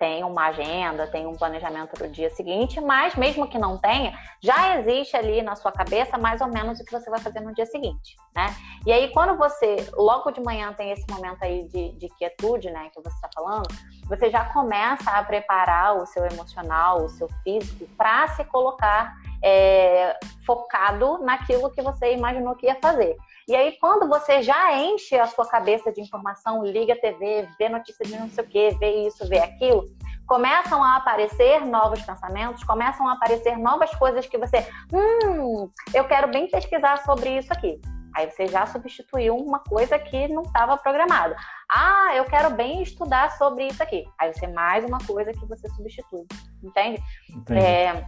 [0.00, 4.18] tem uma agenda, tem um planejamento para o dia seguinte, mas mesmo que não tenha,
[4.40, 7.52] já existe ali na sua cabeça mais ou menos o que você vai fazer no
[7.52, 8.46] dia seguinte, né?
[8.86, 12.88] E aí, quando você, logo de manhã, tem esse momento aí de, de quietude, né,
[12.94, 13.68] que você está falando,
[14.08, 20.18] você já começa a preparar o seu emocional, o seu físico, para se colocar é,
[20.46, 23.18] focado naquilo que você imaginou que ia fazer.
[23.50, 27.68] E aí, quando você já enche a sua cabeça de informação, liga a TV, vê
[27.68, 29.86] notícia de não sei o quê, vê isso, vê aquilo,
[30.24, 36.28] começam a aparecer novos pensamentos, começam a aparecer novas coisas que você, hum, eu quero
[36.28, 37.80] bem pesquisar sobre isso aqui.
[38.14, 41.34] Aí você já substituiu uma coisa que não estava programada.
[41.68, 44.04] Ah, eu quero bem estudar sobre isso aqui.
[44.20, 46.24] Aí você mais uma coisa que você substitui.
[46.62, 47.02] Entende?
[47.50, 48.04] É,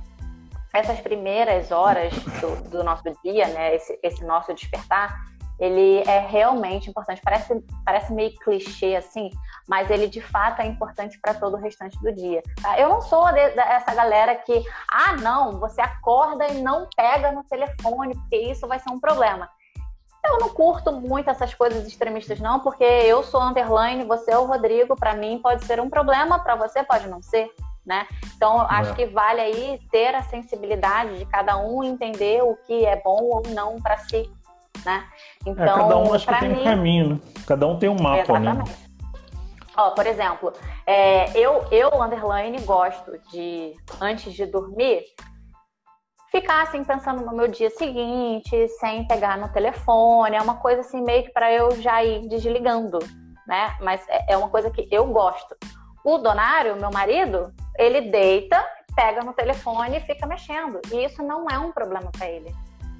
[0.72, 3.74] essas primeiras horas do, do nosso dia, né?
[3.74, 5.22] Esse, esse nosso despertar,
[5.62, 7.22] ele é realmente importante.
[7.24, 9.30] Parece, parece meio clichê assim,
[9.68, 12.42] mas ele de fato é importante para todo o restante do dia.
[12.60, 12.80] Tá?
[12.80, 18.12] Eu não sou dessa galera que, ah, não, você acorda e não pega no telefone,
[18.12, 19.48] porque isso vai ser um problema.
[20.24, 24.46] Eu não curto muito essas coisas extremistas, não, porque eu sou underline, você é o
[24.46, 27.48] Rodrigo, para mim pode ser um problema, para você pode não ser.
[27.86, 28.06] Né?
[28.36, 28.94] Então, acho é.
[28.94, 33.42] que vale aí ter a sensibilidade de cada um entender o que é bom ou
[33.48, 34.30] não para si
[34.84, 35.04] né?
[35.46, 37.20] Então, é, cada um acho que tem mim, um caminho, né?
[37.46, 38.50] Cada um tem um mapa, né?
[38.50, 38.70] exatamente.
[38.70, 38.92] né?
[39.76, 40.52] Ó, por exemplo,
[40.86, 45.02] é, eu, eu, underline, gosto de, antes de dormir,
[46.30, 51.02] ficar assim pensando no meu dia seguinte, sem pegar no telefone, é uma coisa assim
[51.02, 52.98] meio que para eu já ir desligando,
[53.46, 53.76] né?
[53.80, 55.56] Mas é, é uma coisa que eu gosto.
[56.04, 58.62] O Donário, meu marido, ele deita,
[58.94, 60.80] pega no telefone e fica mexendo.
[60.92, 62.52] E isso não é um problema para ele.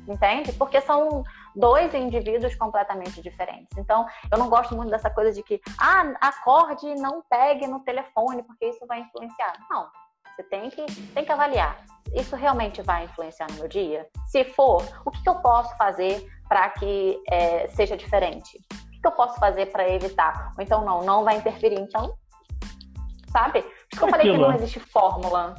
[0.08, 0.52] Entende?
[0.52, 1.22] Porque são
[1.54, 3.76] dois indivíduos completamente diferentes.
[3.76, 7.80] Então, eu não gosto muito dessa coisa de que, ah, acorde e não pegue no
[7.80, 9.52] telefone, porque isso vai influenciar.
[9.70, 9.88] Não.
[10.34, 11.84] Você tem que, tem que avaliar.
[12.14, 14.06] Isso realmente vai influenciar no meu dia?
[14.26, 18.58] Se for, o que, que eu posso fazer para que é, seja diferente?
[18.72, 20.52] O que, que eu posso fazer para evitar?
[20.56, 21.78] Ou então, não, não vai interferir.
[21.78, 22.14] Então,
[23.30, 23.62] sabe?
[23.62, 25.54] Por isso que eu falei que não existe fórmula.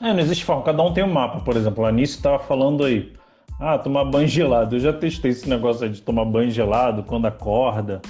[0.00, 0.66] É, não existe fórmula.
[0.66, 1.84] Cada um tem um mapa, por exemplo.
[1.84, 3.12] A Anice estava falando aí.
[3.60, 4.76] Ah, tomar banho gelado.
[4.76, 8.00] Eu já testei esse negócio de tomar banho gelado quando acorda.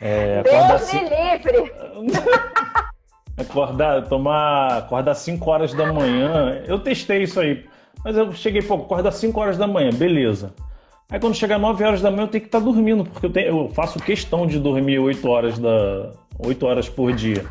[0.00, 0.98] É, Deus assim...
[0.98, 1.72] me livre!
[3.36, 6.62] acordar, tomar, acordar 5 horas da manhã.
[6.66, 7.66] Eu testei isso aí.
[8.02, 10.54] Mas eu cheguei, pô, acordar 5 horas da manhã, beleza.
[11.10, 13.30] Aí quando chegar 9 horas da manhã eu tenho que estar tá dormindo, porque eu,
[13.30, 17.44] tenho, eu, faço questão de dormir 8 horas, da, 8 horas por dia.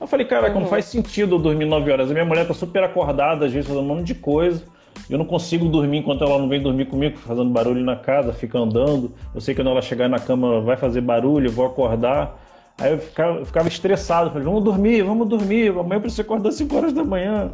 [0.00, 0.60] Eu falei, cara, uhum.
[0.60, 2.10] não faz sentido eu dormir 9 horas.
[2.10, 4.64] A minha mulher tá super acordada, às vezes fazendo um monte de coisa.
[5.08, 8.58] Eu não consigo dormir enquanto ela não vem dormir comigo, fazendo barulho na casa, fica
[8.58, 9.12] andando.
[9.34, 12.40] Eu sei que quando ela chegar na cama vai fazer barulho, eu vou acordar.
[12.78, 16.48] Aí eu ficava, eu ficava estressado, falei, vamos dormir, vamos dormir, amanhã eu preciso acordar
[16.48, 17.52] às 5 horas da manhã.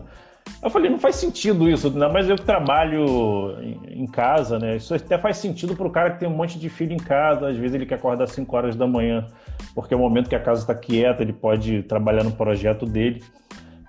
[0.63, 2.09] Eu falei, não faz sentido isso, né?
[2.13, 3.57] mas eu trabalho
[3.89, 4.77] em casa, né?
[4.77, 7.49] Isso até faz sentido para o cara que tem um monte de filho em casa,
[7.49, 9.27] às vezes ele quer acordar às 5 horas da manhã,
[9.75, 13.23] porque é o momento que a casa está quieta, ele pode trabalhar no projeto dele.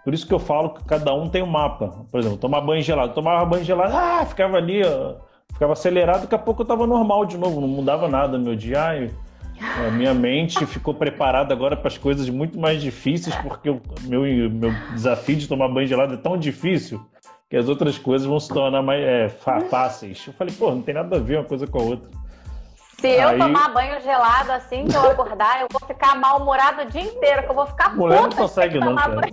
[0.03, 2.05] Por isso que eu falo que cada um tem um mapa.
[2.11, 3.13] Por exemplo, tomar banho gelado.
[3.13, 5.15] Tomava banho gelado, ah, ficava ali, ó,
[5.53, 8.81] ficava acelerado, daqui a pouco eu tava normal de novo, não mudava nada meu dia.
[8.81, 9.11] Ai,
[9.87, 14.21] a minha mente ficou preparada agora para as coisas muito mais difíceis, porque o meu,
[14.49, 16.99] meu desafio de tomar banho gelado é tão difícil
[17.49, 19.29] que as outras coisas vão se tornar mais é,
[19.69, 20.25] fáceis.
[20.25, 22.09] Eu falei, pô, não tem nada a ver uma coisa com a outra.
[23.01, 23.39] Se eu Aí...
[23.39, 27.49] tomar banho gelado assim que eu acordar, eu vou ficar mal-humorado o dia inteiro, que
[27.49, 29.21] eu vou ficar Mulher não consegue não, cara.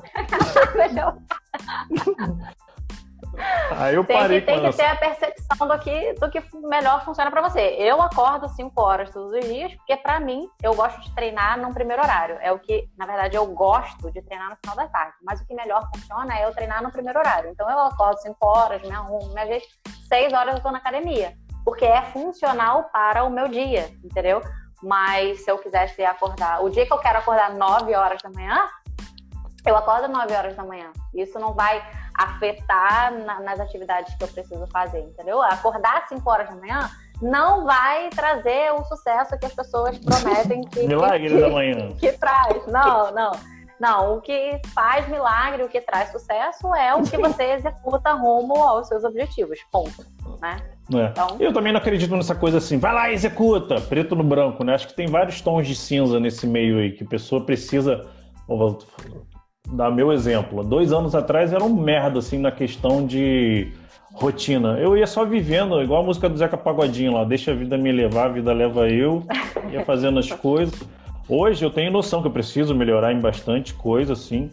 [3.70, 7.04] Aí eu tem parei que, tem que ter a percepção do que, do que melhor
[7.04, 7.76] funciona para você.
[7.78, 11.72] Eu acordo 5 horas todos os dias, porque para mim, eu gosto de treinar no
[11.72, 12.36] primeiro horário.
[12.40, 15.12] É o que, na verdade, eu gosto de treinar no final da tarde.
[15.22, 17.50] Mas o que melhor funciona é eu treinar no primeiro horário.
[17.50, 19.68] Então eu acordo 5 horas, me arrumo, me ajeito,
[20.08, 21.36] 6 horas eu tô na academia
[21.68, 24.40] porque é funcional para o meu dia, entendeu?
[24.82, 28.66] Mas se eu quisesse acordar, o dia que eu quero acordar 9 horas da manhã,
[29.66, 30.90] eu acordo 9 horas da manhã.
[31.14, 35.42] Isso não vai afetar na, nas atividades que eu preciso fazer, entendeu?
[35.42, 40.86] Acordar 5 horas da manhã não vai trazer o sucesso que as pessoas prometem que,
[40.86, 41.94] Milagre que, da manhã.
[41.96, 42.66] que traz.
[42.66, 43.32] Não, não.
[43.78, 48.56] Não, o que faz milagre, o que traz sucesso é o que você executa rumo
[48.62, 49.58] aos seus objetivos.
[49.70, 50.17] Ponto.
[50.40, 50.56] Né?
[50.94, 51.10] É.
[51.10, 51.36] Então...
[51.38, 54.74] Eu também não acredito nessa coisa assim, vai lá, executa, preto no branco, né?
[54.74, 58.06] Acho que tem vários tons de cinza nesse meio aí, que a pessoa precisa.
[58.46, 58.78] Vou
[59.72, 60.64] dar meu exemplo.
[60.64, 63.70] Dois anos atrás era um merda, assim, na questão de
[64.14, 64.78] rotina.
[64.78, 67.92] Eu ia só vivendo, igual a música do Zeca Pagodinho lá, deixa a vida me
[67.92, 69.22] levar, a vida leva eu,
[69.70, 70.74] ia fazendo as coisas.
[71.28, 74.50] Hoje eu tenho noção que eu preciso melhorar em bastante coisa, assim.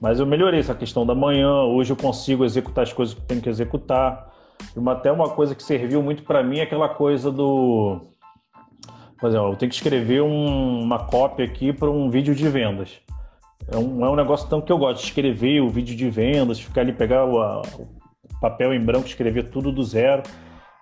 [0.00, 3.40] Mas eu melhorei essa questão da manhã, hoje eu consigo executar as coisas que tenho
[3.40, 4.31] que executar.
[4.76, 8.00] Uma, até uma coisa que serviu muito para mim é aquela coisa do.
[9.18, 13.00] Por exemplo, eu tenho que escrever um, uma cópia aqui para um vídeo de vendas.
[13.70, 16.60] É um, é um negócio tão que eu gosto de escrever o vídeo de vendas,
[16.60, 17.88] ficar ali, pegar o, a, o
[18.40, 20.22] papel em branco, escrever tudo do zero.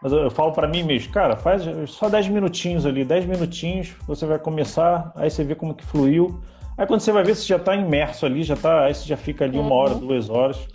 [0.02, 3.94] Mas eu, eu falo para mim mesmo, cara, faz só 10 minutinhos ali, 10 minutinhos,
[4.06, 6.40] você vai começar, aí você vê como que fluiu.
[6.78, 9.16] Aí quando você vai ver, você já está imerso ali, já tá, aí você já
[9.16, 10.00] fica ali uma hora, uhum.
[10.00, 10.66] duas horas.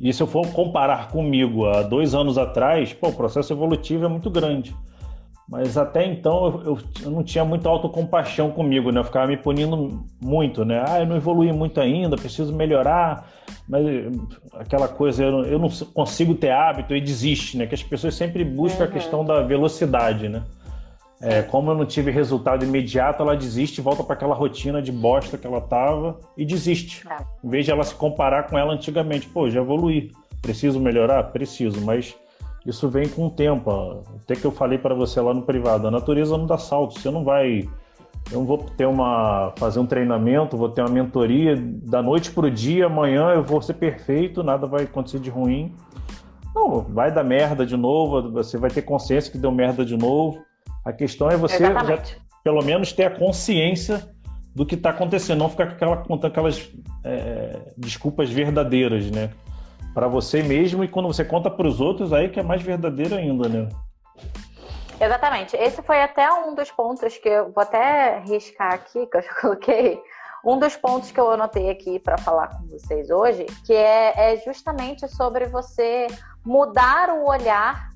[0.00, 4.08] E se eu for comparar comigo há dois anos atrás, pô, o processo evolutivo é
[4.08, 4.74] muito grande.
[5.48, 8.98] Mas até então eu, eu, não tinha muita autocompaixão comigo, né?
[8.98, 10.84] Eu ficava me punindo muito, né?
[10.86, 13.30] Ah, eu não evolui muito ainda, preciso melhorar.
[13.68, 13.84] Mas
[14.54, 17.66] aquela coisa, eu não, eu não consigo ter hábito e desiste, né?
[17.66, 18.90] Que as pessoas sempre buscam uhum.
[18.90, 20.42] a questão da velocidade, né?
[21.20, 25.38] É, como eu não tive resultado imediato, ela desiste, volta para aquela rotina de bosta
[25.38, 27.06] que ela tava e desiste.
[27.08, 27.16] É.
[27.42, 31.80] Em vez de ela se comparar com ela antigamente, pô, já evoluí, preciso melhorar, preciso,
[31.80, 32.14] mas
[32.66, 34.02] isso vem com o tempo.
[34.22, 36.98] Até que eu falei para você lá no privado, a natureza não dá salto.
[36.98, 37.68] Você não vai,
[38.30, 42.46] eu não vou ter uma fazer um treinamento, vou ter uma mentoria da noite para
[42.46, 42.86] o dia.
[42.86, 45.74] Amanhã eu vou ser perfeito, nada vai acontecer de ruim.
[46.54, 48.32] Não, vai dar merda de novo.
[48.32, 50.44] Você vai ter consciência que deu merda de novo.
[50.86, 52.02] A questão é você, já,
[52.42, 54.08] pelo menos, ter a consciência
[54.54, 56.70] do que está acontecendo, não ficar com aquela, contando aquelas
[57.04, 59.30] é, desculpas verdadeiras, né?
[59.96, 63.14] para você mesmo e quando você conta para os outros, aí que é mais verdadeiro
[63.14, 63.66] ainda, né?
[65.00, 65.56] Exatamente.
[65.56, 69.32] Esse foi até um dos pontos que eu vou até riscar aqui, que eu já
[69.40, 69.98] coloquei.
[70.44, 74.36] Um dos pontos que eu anotei aqui para falar com vocês hoje, que é, é,
[74.44, 76.08] justamente sobre você
[76.44, 77.88] mudar o olhar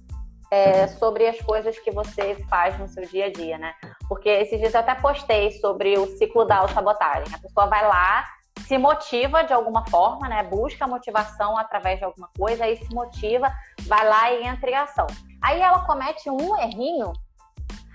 [0.51, 3.75] é, sobre as coisas que você faz no seu dia a dia, né?
[4.09, 7.33] Porque esses dias eu até postei sobre o ciclo da autossabotagem.
[7.33, 8.25] A pessoa vai lá,
[8.67, 10.43] se motiva de alguma forma, né?
[10.43, 15.07] Busca motivação através de alguma coisa, aí se motiva, vai lá e entra em ação.
[15.41, 17.13] Aí ela comete um errinho,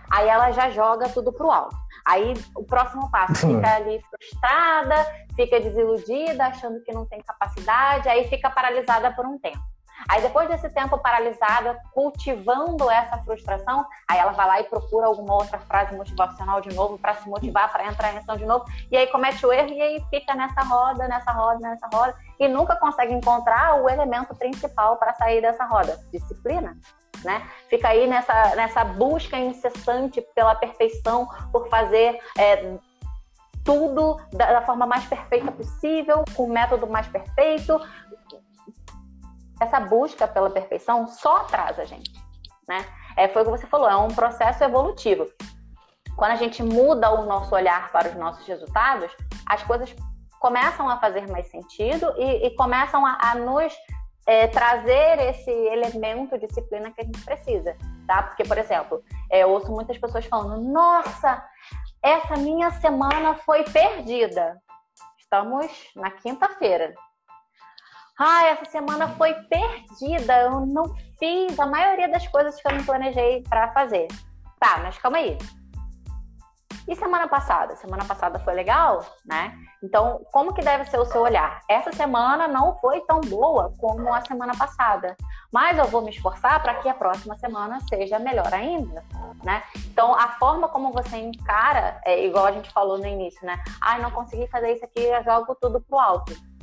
[0.09, 1.75] aí ela já joga tudo pro alto.
[2.05, 4.95] Aí o próximo passo fica ali frustrada,
[5.35, 9.74] fica desiludida, achando que não tem capacidade, aí fica paralisada por um tempo.
[10.07, 15.33] Aí depois desse tempo paralisada, cultivando essa frustração, aí ela vai lá e procura alguma
[15.35, 18.97] outra frase motivacional de novo para se motivar, para entrar em ação de novo, e
[18.97, 22.75] aí comete o erro e aí fica nessa roda, nessa roda, nessa roda, e nunca
[22.75, 26.77] consegue encontrar o elemento principal para sair dessa roda, disciplina.
[27.23, 27.41] Né?
[27.69, 32.77] Fica aí nessa, nessa busca incessante pela perfeição, por fazer é,
[33.65, 37.81] tudo da, da, forma mais perfeita possível, com o método mais perfeito,
[39.65, 42.11] essa busca pela perfeição só atrasa a gente,
[42.67, 42.85] né?
[43.17, 45.27] É, foi o que você falou, é um processo evolutivo.
[46.15, 49.11] Quando a gente muda o nosso olhar para os nossos resultados,
[49.45, 49.93] as coisas
[50.39, 53.73] começam a fazer mais sentido e, e começam a, a nos
[54.25, 57.75] é, trazer esse elemento disciplina que a gente precisa,
[58.07, 58.23] tá?
[58.23, 61.43] Porque, por exemplo, é, eu ouço muitas pessoas falando: Nossa,
[62.01, 64.59] essa minha semana foi perdida.
[65.19, 66.93] Estamos na quinta-feira.
[68.17, 70.85] Ah, essa semana foi perdida, eu não
[71.19, 74.07] fiz a maioria das coisas que eu me planejei para fazer.
[74.57, 75.37] Tá, mas calma aí.
[76.87, 77.75] E semana passada?
[77.75, 79.57] Semana passada foi legal, né?
[79.83, 81.59] Então, como que deve ser o seu olhar?
[81.69, 85.17] Essa semana não foi tão boa como a semana passada,
[85.51, 89.03] mas eu vou me esforçar para que a próxima semana seja melhor ainda,
[89.43, 89.61] né?
[89.87, 93.61] Então, a forma como você encara, é igual a gente falou no início, né?
[93.81, 96.54] Ai, não consegui fazer isso aqui, jogo tudo pro alto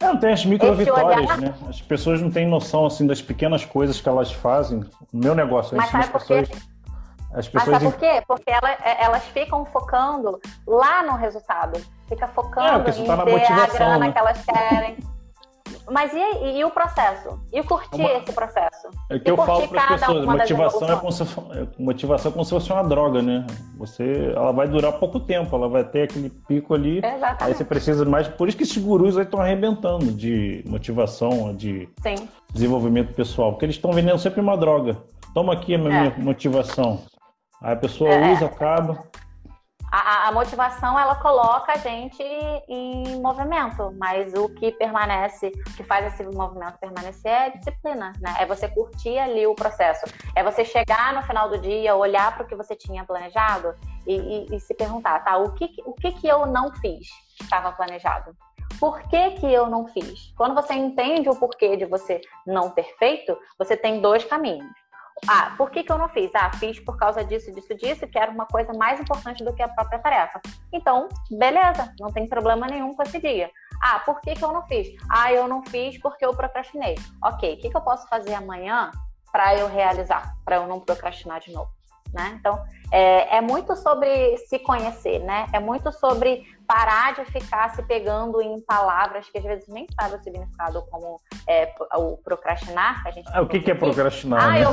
[0.00, 1.38] não tem as micro vitórias, olhar...
[1.38, 1.54] né?
[1.68, 4.80] As pessoas não têm noção assim das pequenas coisas que elas fazem.
[5.12, 6.48] No meu negócio, eu Mas sabe por pessoas.
[7.34, 7.68] As pessoas...
[7.68, 8.22] Mas sabe por quê?
[8.26, 11.80] Porque ela, é, elas ficam focando lá no resultado.
[12.08, 14.12] Fica focando é, em tá ter a grana né?
[14.12, 14.96] que elas querem.
[15.90, 17.40] Mas e, e, e, o processo?
[17.52, 18.12] E curtir uma...
[18.12, 18.88] esse processo?
[19.10, 21.24] É que e eu falo para as pessoas, motivação é, como se,
[21.78, 23.46] motivação é como se fosse uma droga, né?
[23.76, 27.44] Você, ela vai durar pouco tempo, ela vai ter aquele pico ali, Exatamente.
[27.44, 28.28] aí você precisa mais.
[28.28, 32.28] Por isso que esses gurus aí estão arrebentando de motivação, de Sim.
[32.52, 34.96] desenvolvimento pessoal, porque eles estão vendendo sempre uma droga.
[35.34, 36.18] Toma aqui a minha é.
[36.18, 37.02] motivação.
[37.62, 38.32] Aí a pessoa é.
[38.32, 39.07] usa, acaba.
[39.90, 42.22] A, a, motivação ela coloca a gente
[42.68, 48.36] em movimento, mas o que permanece, o que faz esse movimento permanecer é disciplina, né?
[48.38, 50.04] É você curtir ali o processo,
[50.36, 53.74] é você chegar no final do dia, olhar para o que você tinha planejado
[54.06, 55.38] e, e, e, se perguntar, tá?
[55.38, 58.36] O que, o que que eu não fiz que estava planejado?
[58.78, 60.32] Por que, que eu não fiz?
[60.36, 64.70] Quando você entende o porquê de você não ter feito, você tem dois caminhos
[65.26, 66.30] ah, por que, que eu não fiz?
[66.34, 69.62] Ah, fiz por causa disso, disso, disso, que era uma coisa mais importante do que
[69.62, 70.40] a própria tarefa.
[70.72, 73.50] Então, beleza, não tem problema nenhum com esse dia.
[73.82, 74.88] Ah, por que, que eu não fiz?
[75.10, 76.96] Ah, eu não fiz porque eu procrastinei.
[77.22, 78.90] Ok, o que, que eu posso fazer amanhã
[79.32, 81.70] para eu realizar, para eu não procrastinar de novo?
[82.12, 82.36] Né?
[82.40, 85.46] Então, é, é, muito sobre se conhecer, né?
[85.52, 90.16] É muito sobre parar de ficar se pegando em palavras que às vezes nem sabe
[90.16, 93.02] o significado, como é, o procrastinar.
[93.02, 94.42] Que a gente ah, o que, que é procrastinar?
[94.42, 94.64] Ah, né?
[94.64, 94.70] eu...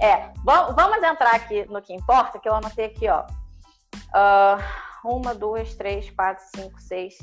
[0.00, 0.06] é.
[0.06, 0.32] é.
[0.44, 3.24] Vamos entrar aqui no que importa, que eu anotei aqui, ó.
[4.14, 4.62] Uh,
[5.04, 7.18] uma, duas, três, quatro, cinco, seis,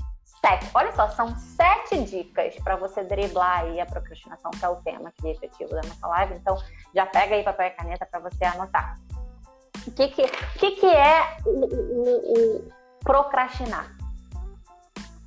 [0.45, 0.69] sete.
[0.73, 5.09] Olha só, são sete dicas para você driblar aí a procrastinação, que é o tema
[5.09, 6.33] aqui efetivo da nossa live.
[6.35, 6.57] Então,
[6.93, 8.97] já pega aí papel e caneta para você anotar.
[9.87, 10.27] O que, que,
[10.59, 12.71] que, que é o, o, o
[13.03, 13.91] procrastinar?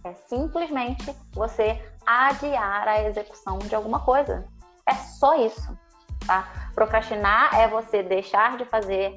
[0.04, 4.46] É simplesmente você adiar a execução de alguma coisa.
[4.86, 5.76] É só isso.
[6.26, 6.70] Tá?
[6.74, 9.14] Procrastinar é você deixar de fazer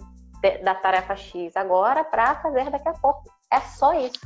[0.64, 3.32] da tarefa X agora para fazer daqui a pouco.
[3.52, 4.20] É só isso.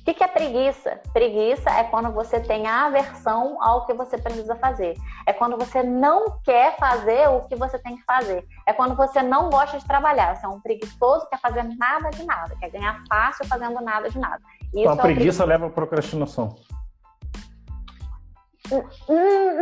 [0.00, 0.98] O que, que é preguiça?
[1.12, 4.96] Preguiça é quando você tem aversão ao que você precisa fazer.
[5.26, 8.42] É quando você não quer fazer o que você tem que fazer.
[8.66, 10.34] É quando você não gosta de trabalhar.
[10.34, 14.18] Você é um preguiçoso, quer fazer nada de nada, quer ganhar fácil fazendo nada de
[14.18, 14.40] nada.
[14.72, 16.56] Isso então, a preguiça é leva à procrastinação.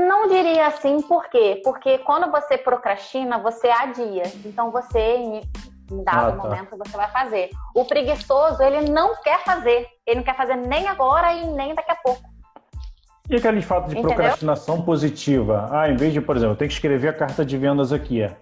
[0.07, 1.61] Não diria assim, por quê?
[1.65, 4.25] Porque quando você procrastina, você adia.
[4.45, 5.43] Então você
[5.91, 6.37] em dado ah, tá.
[6.37, 7.51] momento você vai fazer.
[7.75, 9.87] O preguiçoso, ele não quer fazer.
[10.07, 12.23] Ele não quer fazer nem agora e nem daqui a pouco.
[13.29, 14.15] E aquele fato de Entendeu?
[14.15, 15.69] procrastinação positiva?
[15.71, 18.23] Ah, em vez de, por exemplo, eu tenho que escrever a carta de vendas aqui.
[18.23, 18.37] É.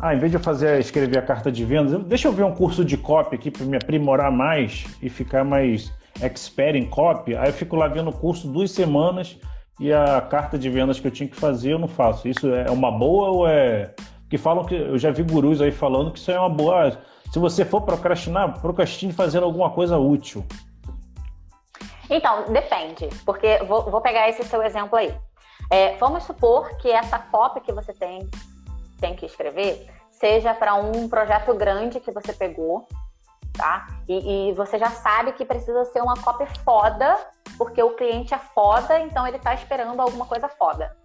[0.00, 2.54] Ah, em vez de eu fazer escrever a carta de vendas, deixa eu ver um
[2.54, 7.36] curso de copy aqui para me aprimorar mais e ficar mais expert em copy.
[7.36, 9.38] Aí eu fico lá vendo o curso duas semanas
[9.78, 12.26] e a carta de vendas que eu tinha que fazer eu não faço.
[12.26, 13.94] Isso é uma boa ou é
[14.32, 16.98] que falam que eu já vi gurus aí falando que isso é uma boa.
[17.30, 20.42] Se você for procrastinar, procrastine fazendo alguma coisa útil.
[22.08, 25.14] Então, depende, porque vou, vou pegar esse seu exemplo aí.
[25.70, 28.26] É, vamos supor que essa cópia que você tem,
[28.98, 32.88] tem que escrever seja para um projeto grande que você pegou,
[33.52, 33.86] tá?
[34.08, 37.18] E, e, você já sabe que precisa ser uma cópia foda,
[37.58, 40.96] porque o cliente é foda, então ele está esperando alguma coisa foda.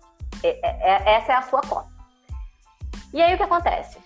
[0.41, 1.96] É, é, é essa é a sua cópia.
[3.17, 3.97] E aí o que acontece?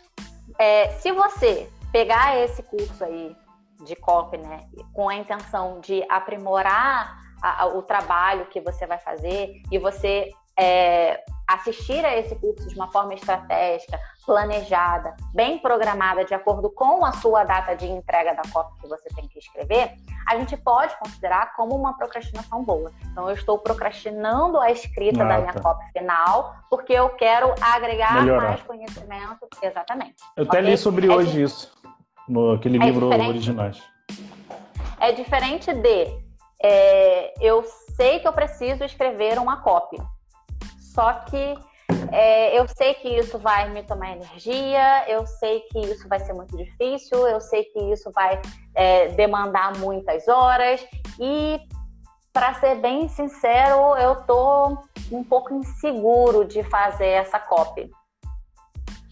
[0.57, 3.35] É, se você pegar esse curso aí
[3.83, 4.61] de copy, né,
[4.93, 10.31] com a intenção de aprimorar a, a, o trabalho que você vai fazer e você
[10.57, 11.21] é,
[11.53, 17.11] assistir a esse curso de uma forma estratégica, planejada, bem programada, de acordo com a
[17.13, 19.93] sua data de entrega da cópia que você tem que escrever,
[20.27, 22.91] a gente pode considerar como uma procrastinação boa.
[23.11, 25.61] Então, eu estou procrastinando a escrita ah, da minha tá.
[25.61, 28.49] cópia final, porque eu quero agregar Melhorar.
[28.49, 29.47] mais conhecimento.
[29.61, 30.15] Exatamente.
[30.35, 31.43] Eu até li sobre é hoje de...
[31.43, 31.71] isso,
[32.27, 33.71] no aquele é livro original.
[34.99, 36.21] É diferente de
[36.63, 37.63] é, eu
[37.95, 40.03] sei que eu preciso escrever uma cópia
[40.93, 41.57] só que
[42.11, 46.33] é, eu sei que isso vai me tomar energia, eu sei que isso vai ser
[46.33, 48.41] muito difícil, eu sei que isso vai
[48.75, 50.85] é, demandar muitas horas.
[51.19, 51.59] E,
[52.33, 54.77] para ser bem sincero, eu tô
[55.11, 57.89] um pouco inseguro de fazer essa cópia.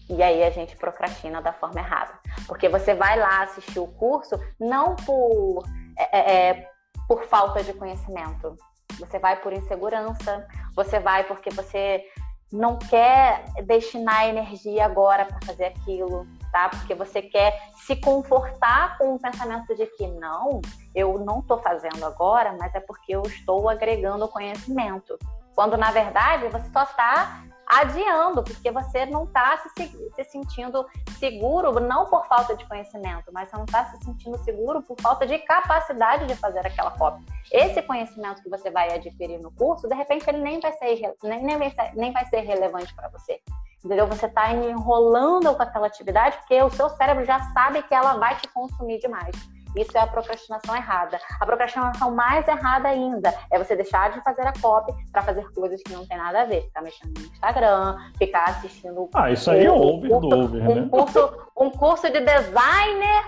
[0.08, 2.12] E aí a gente procrastina da forma errada,
[2.46, 5.62] porque você vai lá assistir o curso não por
[5.96, 6.70] é, é, é
[7.06, 8.56] por falta de conhecimento,
[8.98, 12.04] você vai por insegurança, você vai porque você
[12.52, 16.68] não quer destinar energia agora para fazer aquilo, tá?
[16.68, 20.60] Porque você quer se confortar com o pensamento de que não,
[20.94, 25.16] eu não estou fazendo agora, mas é porque eu estou agregando conhecimento.
[25.54, 30.86] Quando na verdade você só está adiando, porque você não está se, se, sentindo
[31.18, 35.26] seguro, não por falta de conhecimento, mas você não está se sentindo seguro por falta
[35.26, 37.24] de capacidade de fazer aquela cópia.
[37.52, 41.42] Esse conhecimento que você vai adquirir no curso, de repente, ele nem vai ser, nem,
[41.42, 43.40] nem vai ser, nem vai ser relevante para você.
[43.84, 44.06] Entendeu?
[44.08, 48.36] Você está enrolando com aquela atividade porque o seu cérebro já sabe que ela vai
[48.36, 49.34] te consumir demais.
[49.76, 51.18] Isso é a procrastinação errada.
[51.40, 55.82] A procrastinação mais errada ainda é você deixar de fazer a copy para fazer coisas
[55.82, 56.62] que não tem nada a ver.
[56.62, 59.08] Ficar mexendo no Instagram, ficar assistindo.
[59.14, 60.88] Ah, isso aí é over um do over, um né?
[60.90, 63.24] Curso, um curso de designer,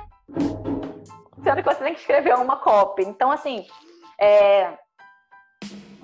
[1.42, 3.02] sendo que você tem que escrever uma copy.
[3.02, 3.66] Então, assim,
[4.20, 4.72] é,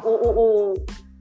[0.02, 0.74] o, o, o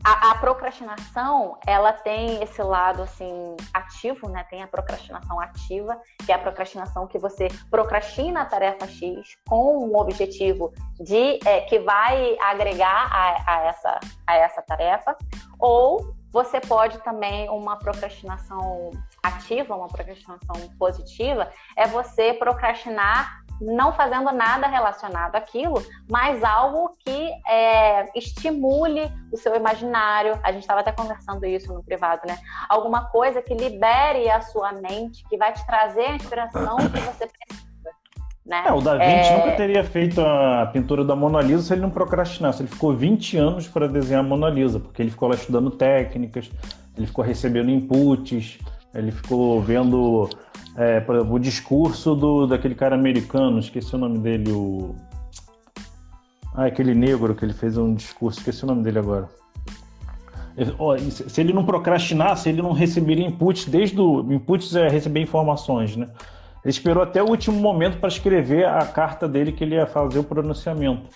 [0.08, 4.46] a, a, procrastinação, ela tem esse lado assim ativo, né?
[4.50, 9.86] Tem a procrastinação ativa, que é a procrastinação que você procrastina a tarefa X com
[9.86, 15.14] um objetivo de é, que vai agregar a, a, essa, a essa tarefa.
[15.60, 18.92] Ou você pode também, uma procrastinação
[19.24, 27.32] ativa, uma procrastinação positiva, é você procrastinar não fazendo nada relacionado àquilo, mas algo que
[27.48, 30.40] é, estimule o seu imaginário.
[30.44, 32.38] A gente estava até conversando isso no privado, né?
[32.70, 37.28] Alguma coisa que libere a sua mente, que vai te trazer a inspiração que você
[37.28, 37.67] precisa.
[38.48, 38.64] Né?
[38.66, 39.38] É, o Da Vinci é...
[39.38, 42.62] nunca teria feito a pintura da Mona Lisa se ele não procrastinasse.
[42.62, 46.50] Ele ficou 20 anos para desenhar a Mona Lisa, porque ele ficou lá estudando técnicas,
[46.98, 48.58] ele ficou recebendo inputs,
[48.96, 50.30] ele ficou vendo
[50.78, 54.96] é, exemplo, o discurso do, daquele cara americano, esqueci o nome dele, o.
[56.54, 59.28] Ah, aquele negro que ele fez um discurso, esqueci o nome dele agora.
[61.10, 64.22] Se ele não procrastinasse, ele não receberia inputs desde o.
[64.32, 66.08] Inputs é receber informações, né?
[66.68, 70.20] Ele esperou até o último momento para escrever a carta dele que ele ia fazer
[70.20, 71.10] o pronunciamento.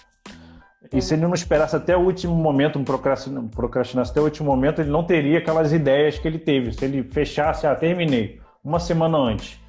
[0.93, 4.79] E se ele não esperasse até o último momento, um procrastinasse até o último momento,
[4.79, 6.71] ele não teria aquelas ideias que ele teve.
[6.71, 9.59] Se ele fechasse, ah, terminei uma semana antes.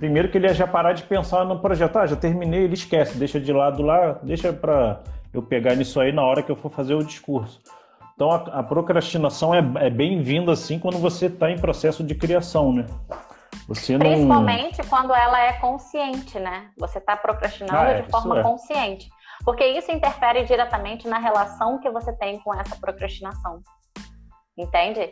[0.00, 1.96] Primeiro que ele ia já parar de pensar no projeto.
[1.98, 5.00] Ah, já terminei, ele esquece, deixa de lado lá, deixa para
[5.32, 7.60] eu pegar nisso aí na hora que eu for fazer o discurso.
[8.16, 12.72] Então a, a procrastinação é, é bem-vinda assim quando você está em processo de criação,
[12.72, 12.84] né?
[13.70, 14.00] Você não...
[14.00, 16.70] Principalmente quando ela é consciente, né?
[16.76, 18.42] Você está procrastinando ah, é, de forma é.
[18.42, 19.08] consciente.
[19.44, 23.62] Porque isso interfere diretamente na relação que você tem com essa procrastinação.
[24.58, 25.10] Entende?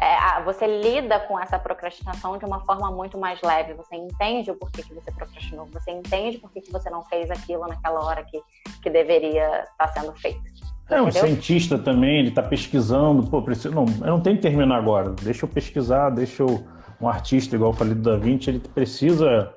[0.00, 3.72] é, você lida com essa procrastinação de uma forma muito mais leve.
[3.74, 7.66] Você entende o porquê que você procrastinou, você entende por que você não fez aquilo
[7.66, 8.38] naquela hora que,
[8.82, 10.40] que deveria estar sendo feito.
[10.88, 14.76] É, um cientista também, ele está pesquisando, pô, preciso, não, eu não tenho que terminar
[14.76, 16.64] agora, deixa eu pesquisar, deixa eu.
[17.00, 19.52] Um artista, igual eu falei do Da Vinci, ele precisa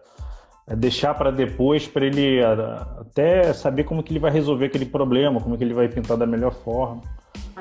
[0.68, 5.40] é, deixar para depois, para ele até saber como que ele vai resolver aquele problema,
[5.40, 7.02] como que ele vai pintar da melhor forma.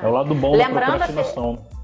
[0.01, 1.55] É o lado bom Lembrando da procrastinação.
[1.55, 1.79] Que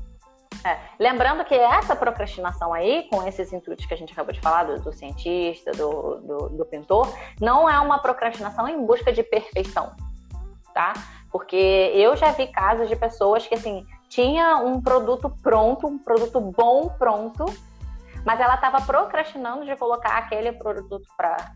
[0.66, 0.80] é.
[1.00, 4.82] Lembrando que essa procrastinação aí, com esses intuitos que a gente acabou de falar, do,
[4.82, 7.08] do cientista, do, do, do, pintor,
[7.40, 9.96] não é uma procrastinação em busca de perfeição,
[10.74, 10.94] tá?
[11.32, 16.42] Porque eu já vi casos de pessoas que, assim, tinha um produto pronto, um produto
[16.42, 17.46] bom pronto,
[18.26, 21.54] mas ela estava procrastinando de colocar aquele produto para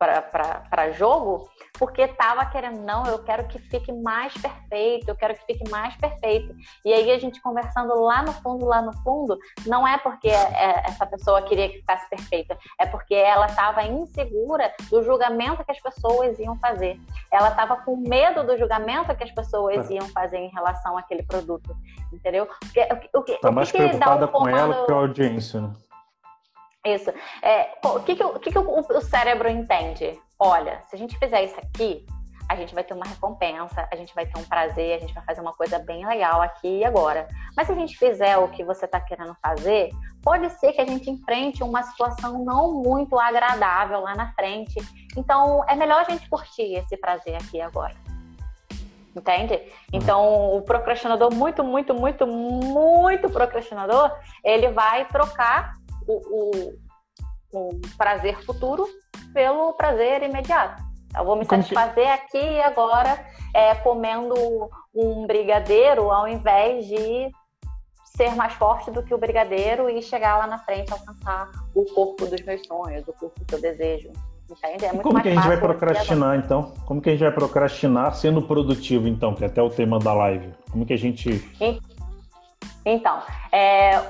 [0.00, 1.46] para jogo,
[1.78, 5.94] porque tava querendo, não, eu quero que fique mais perfeito, eu quero que fique mais
[5.96, 6.54] perfeito.
[6.86, 10.52] E aí a gente conversando lá no fundo, lá no fundo, não é porque é,
[10.54, 15.72] é, essa pessoa queria que ficasse perfeita, é porque ela estava insegura do julgamento que
[15.72, 16.98] as pessoas iam fazer.
[17.30, 21.76] Ela estava com medo do julgamento que as pessoas iam fazer em relação àquele produto,
[22.10, 22.46] entendeu?
[22.46, 22.80] Porque,
[23.14, 25.72] o, o, tá o, mais que preocupada com ela que a audiência, né?
[26.84, 27.12] Isso.
[27.42, 30.18] É, o que, que, o, que, que o, o cérebro entende?
[30.38, 32.06] Olha, se a gente fizer isso aqui,
[32.50, 35.22] a gente vai ter uma recompensa, a gente vai ter um prazer, a gente vai
[35.22, 37.28] fazer uma coisa bem legal aqui e agora.
[37.56, 40.84] Mas se a gente fizer o que você está querendo fazer, pode ser que a
[40.86, 44.74] gente enfrente uma situação não muito agradável lá na frente.
[45.16, 47.94] Então, é melhor a gente curtir esse prazer aqui e agora.
[49.14, 49.60] Entende?
[49.92, 54.12] Então, o procrastinador, muito, muito, muito, muito procrastinador,
[54.42, 55.74] ele vai trocar
[56.06, 56.74] o,
[57.52, 58.86] o, o prazer futuro
[59.32, 60.82] pelo prazer imediato.
[61.16, 63.24] Eu vou me satisfazer aqui e agora
[63.54, 64.34] é, comendo
[64.94, 67.30] um brigadeiro ao invés de
[68.16, 72.26] ser mais forte do que o brigadeiro e chegar lá na frente alcançar o corpo
[72.26, 74.10] dos meus sonhos, o corpo que eu desejo.
[74.50, 74.84] Entende?
[74.84, 76.74] É muito como que a gente vai procrastinar então?
[76.84, 80.12] Como que a gente vai procrastinar sendo produtivo então, que é até o tema da
[80.12, 80.52] live?
[80.70, 81.48] Como que a gente
[82.84, 83.22] Então,
[83.52, 84.02] é,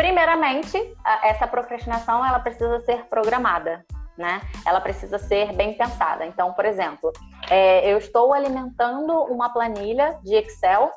[0.00, 3.84] Primeiramente, essa procrastinação ela precisa ser programada,
[4.16, 4.40] né?
[4.64, 6.24] Ela precisa ser bem pensada.
[6.24, 7.12] Então, por exemplo,
[7.50, 10.90] é, eu estou alimentando uma planilha de Excel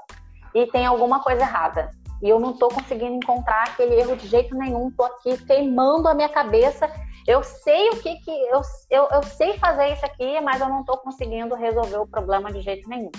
[0.56, 1.90] e tem alguma coisa errada.
[2.22, 4.88] E eu não estou conseguindo encontrar aquele erro de jeito nenhum.
[4.88, 6.90] Estou aqui queimando a minha cabeça.
[7.28, 10.80] Eu sei o que que eu, eu, eu sei fazer isso aqui, mas eu não
[10.80, 13.12] estou conseguindo resolver o problema de jeito nenhum.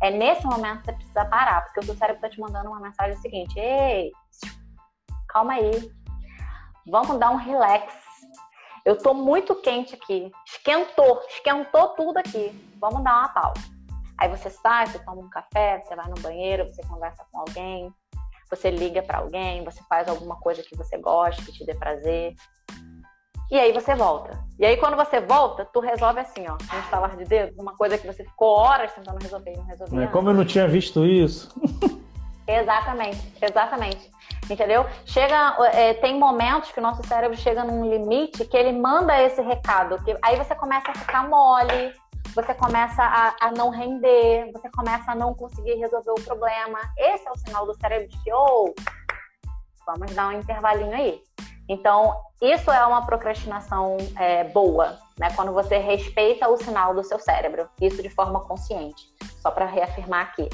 [0.00, 2.78] É nesse momento que você precisa parar, porque o seu cérebro está te mandando uma
[2.78, 4.12] mensagem seguinte: ei,
[5.32, 5.90] calma aí,
[6.86, 7.92] vamos dar um relax.
[8.84, 12.50] Eu tô muito quente aqui, esquentou, esquentou tudo aqui,
[12.80, 13.60] vamos dar uma pausa.
[14.18, 17.92] Aí você sai, você toma um café, você vai no banheiro, você conversa com alguém,
[18.50, 22.34] você liga para alguém, você faz alguma coisa que você gosta, que te dê prazer.
[23.50, 24.38] E aí você volta.
[24.58, 27.98] E aí quando você volta, tu resolve assim, ó, no estalar de dedos, uma coisa
[27.98, 30.02] que você ficou horas tentando resolver e não resolveu.
[30.02, 31.52] É, como eu não tinha visto isso.
[32.58, 34.10] exatamente, exatamente.
[34.48, 34.84] Entendeu?
[35.04, 39.40] Chega, é, tem momentos que o nosso cérebro chega num limite que ele manda esse
[39.40, 41.94] recado, que aí você começa a ficar mole,
[42.34, 46.78] você começa a, a, não render, você começa a não conseguir resolver o problema.
[46.96, 48.74] Esse é o sinal do cérebro de que, oh,
[49.86, 51.20] vamos dar um intervalinho aí.
[51.68, 55.30] Então, isso é uma procrastinação é, boa, né?
[55.36, 59.06] Quando você respeita o sinal do seu cérebro, isso de forma consciente.
[59.40, 60.48] Só para reafirmar aqui.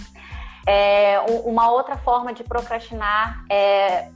[0.66, 4.10] É, uma outra forma de procrastinar é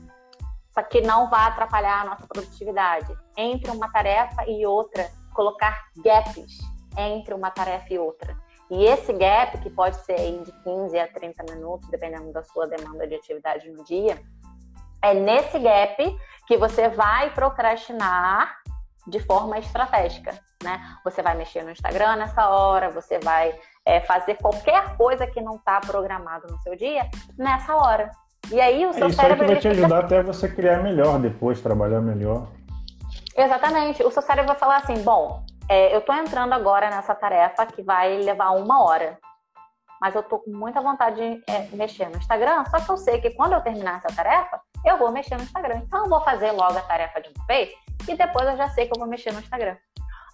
[0.89, 3.13] que não vai atrapalhar a nossa produtividade.
[3.37, 6.59] Entre uma tarefa e outra, colocar gaps
[6.97, 8.35] entre uma tarefa e outra.
[8.69, 13.05] E esse gap, que pode ser de 15 a 30 minutos, dependendo da sua demanda
[13.05, 14.21] de atividade no dia,
[15.01, 18.61] é nesse gap que você vai procrastinar
[19.07, 20.97] de forma estratégica, né?
[21.03, 25.55] Você vai mexer no Instagram nessa hora, você vai é, fazer qualquer coisa que não
[25.55, 28.11] está programado no seu dia nessa hora.
[28.51, 29.45] E aí o seu é isso cérebro...
[29.45, 30.05] Isso vai te ajudar fica...
[30.05, 32.47] até você criar melhor depois, trabalhar melhor.
[33.35, 34.03] Exatamente.
[34.03, 37.81] O seu cérebro vai falar assim, bom, é, eu estou entrando agora nessa tarefa que
[37.81, 39.17] vai levar uma hora.
[40.01, 43.21] Mas eu tô com muita vontade de é, mexer no Instagram, só que eu sei
[43.21, 45.75] que quando eu terminar essa tarefa, eu vou mexer no Instagram.
[45.85, 47.69] Então eu vou fazer logo a tarefa de uma vez
[48.07, 49.77] e depois eu já sei que eu vou mexer no Instagram.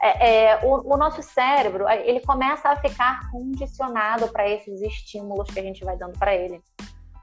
[0.02, 5.60] É, é, o, o, nosso cérebro ele começa a ficar condicionado para esses estímulos que
[5.60, 6.62] a gente vai dando para ele,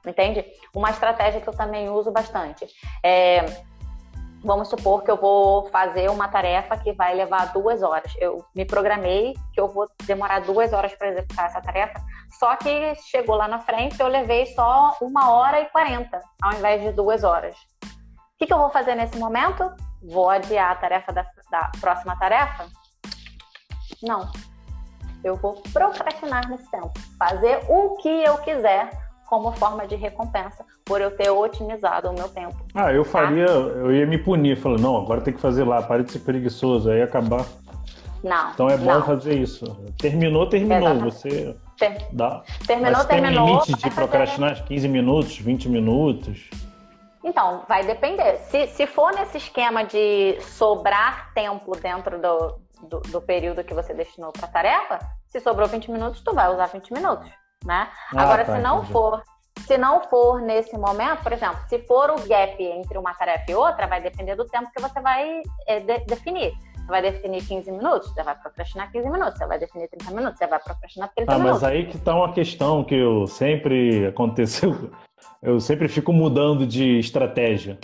[0.05, 0.45] entende?
[0.75, 2.67] Uma estratégia que eu também uso bastante
[3.03, 3.45] é
[4.45, 8.13] Vamos supor que eu vou fazer uma tarefa que vai levar duas horas.
[8.19, 11.99] Eu me programei que eu vou demorar duas horas para executar essa tarefa,
[12.39, 16.83] só que chegou lá na frente eu levei só uma hora e quarenta, ao invés
[16.83, 17.57] de duas horas.
[17.85, 19.73] O que, que, eu vou fazer nesse momento?
[20.05, 22.67] Vou adiar a tarefa da, da próxima tarefa?
[24.03, 24.31] Não.
[25.23, 26.93] Eu vou procrastinar nesse tempo.
[27.19, 28.91] Fazer o que eu quiser
[29.27, 32.57] como forma de recompensa por eu ter otimizado o meu tempo.
[32.75, 33.11] Ah, eu tá?
[33.11, 33.53] faria, tá?
[33.53, 36.91] eu ia me punir, falando, não, agora tem que fazer lá, pare de ser preguiçoso,
[36.91, 37.45] aí acabar.
[38.23, 38.51] Não.
[38.53, 39.03] Então é bom não.
[39.03, 39.65] fazer isso.
[39.99, 40.89] Terminou, terminou.
[40.89, 41.15] Exatamente.
[41.15, 42.07] Você Ter...
[42.13, 42.43] dá.
[42.67, 43.47] Terminou, Mas terminou.
[43.47, 44.69] Tem limite de procrastinar fazer...
[44.69, 46.51] 15 minutos, 20 minutos.
[47.25, 48.37] Então, vai depender.
[48.51, 53.95] Se, se for nesse esquema de sobrar tempo dentro do, do, do período que você
[53.95, 57.29] destinou para a tarefa, se sobrou 20 minutos, tu vai usar 20 minutos
[57.65, 57.89] né?
[58.15, 58.93] Ah, Agora, tá, se não entendi.
[58.93, 59.23] for,
[59.67, 63.55] se não for nesse momento, por exemplo, se for o gap entre uma tarefa e
[63.55, 66.53] outra, vai depender do tempo que você vai é, de, definir.
[66.77, 69.39] Você vai definir 15 minutos, você vai procrastinar 15 minutos.
[69.39, 71.63] Você vai definir 30 minutos, você vai procrastinar 30 ah, minutos.
[71.63, 74.91] Mas aí que está uma questão que eu sempre aconteceu.
[75.43, 77.79] Eu sempre fico mudando de estratégia.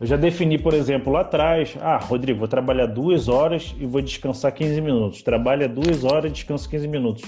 [0.00, 4.02] Eu já defini, por exemplo, lá atrás, ah, Rodrigo, vou trabalhar duas horas e vou
[4.02, 5.22] descansar 15 minutos.
[5.22, 7.22] Trabalha duas horas descansa 15 minutos.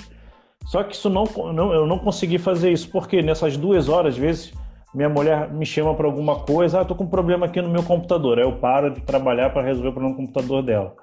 [0.66, 4.18] Só que isso não, não, eu não consegui fazer isso, porque nessas duas horas, às
[4.18, 4.52] vezes,
[4.94, 7.82] minha mulher me chama para alguma coisa, ah, tô com um problema aqui no meu
[7.82, 8.38] computador.
[8.38, 10.94] Aí eu paro de trabalhar para resolver o problema no computador dela.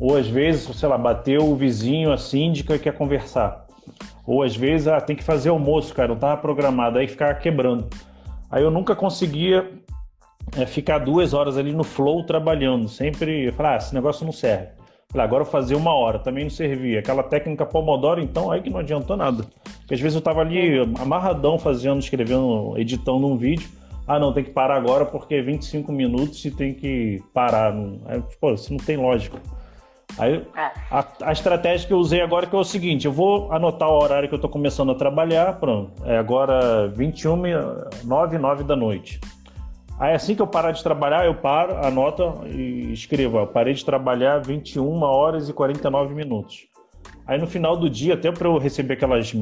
[0.00, 3.63] Ou às vezes, sei lá, bateu o vizinho, a síndica quer conversar.
[4.26, 7.88] Ou às vezes, ah, tem que fazer almoço, cara, não estava programado, aí ficava quebrando.
[8.50, 9.70] Aí eu nunca conseguia
[10.56, 12.88] é, ficar duas horas ali no flow trabalhando.
[12.88, 14.68] Sempre eu falava, ah, esse negócio não serve.
[15.10, 16.98] Falei, agora eu fazer uma hora, também não servia.
[16.98, 19.44] Aquela técnica Pomodoro, então, aí que não adiantou nada.
[19.78, 23.68] Porque às vezes eu tava ali amarradão fazendo, escrevendo, editando um vídeo.
[24.06, 27.72] Ah, não, tem que parar agora porque é 25 minutos e tem que parar.
[28.06, 29.38] Aí, pô, isso não tem lógica.
[30.18, 30.70] Aí, é.
[30.90, 34.00] a, a, estratégia que eu usei agora que é o seguinte: eu vou anotar o
[34.00, 35.92] horário que eu tô começando a trabalhar, pronto.
[36.04, 37.42] É agora 21,
[38.04, 39.20] 9, 9 da noite.
[39.98, 43.38] Aí assim que eu parar de trabalhar, eu paro, anoto e escrevo.
[43.38, 46.66] Eu parei de trabalhar 21 horas e 49 minutos.
[47.26, 49.32] Aí no final do dia, até para eu receber aquelas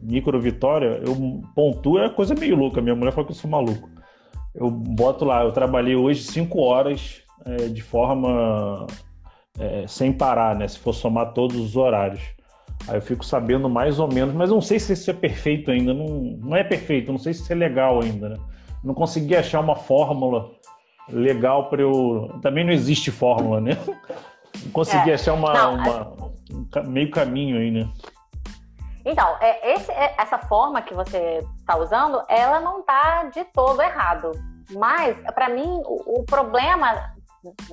[0.00, 2.80] micro vitórias, eu pontuo, é coisa meio louca.
[2.80, 3.88] Minha mulher fala que eu sou maluco.
[4.54, 8.86] Eu boto lá, eu trabalhei hoje 5 horas é, de forma
[9.58, 10.66] é, sem parar, né?
[10.68, 12.22] Se for somar todos os horários.
[12.88, 15.94] Aí eu fico sabendo mais ou menos, mas não sei se isso é perfeito ainda.
[15.94, 18.36] Não, não é perfeito, não sei se isso é legal ainda, né?
[18.84, 20.50] não consegui achar uma fórmula
[21.08, 22.38] legal para eu.
[22.42, 23.72] Também não existe fórmula, né?
[24.62, 25.14] Não consegui é.
[25.14, 26.12] achar uma, não, uma
[26.54, 27.88] um meio caminho aí, né?
[29.04, 33.82] Então, é, esse, é, essa forma que você está usando, ela não está de todo
[33.82, 34.30] errado.
[34.70, 37.13] Mas, para mim, o, o, problema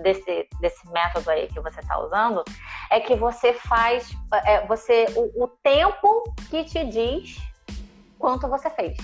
[0.01, 2.43] desse, desse método aí que você está usando
[2.89, 4.09] é que você faz
[4.45, 7.37] é, você o, o tempo que te diz
[8.19, 8.97] quanto você fez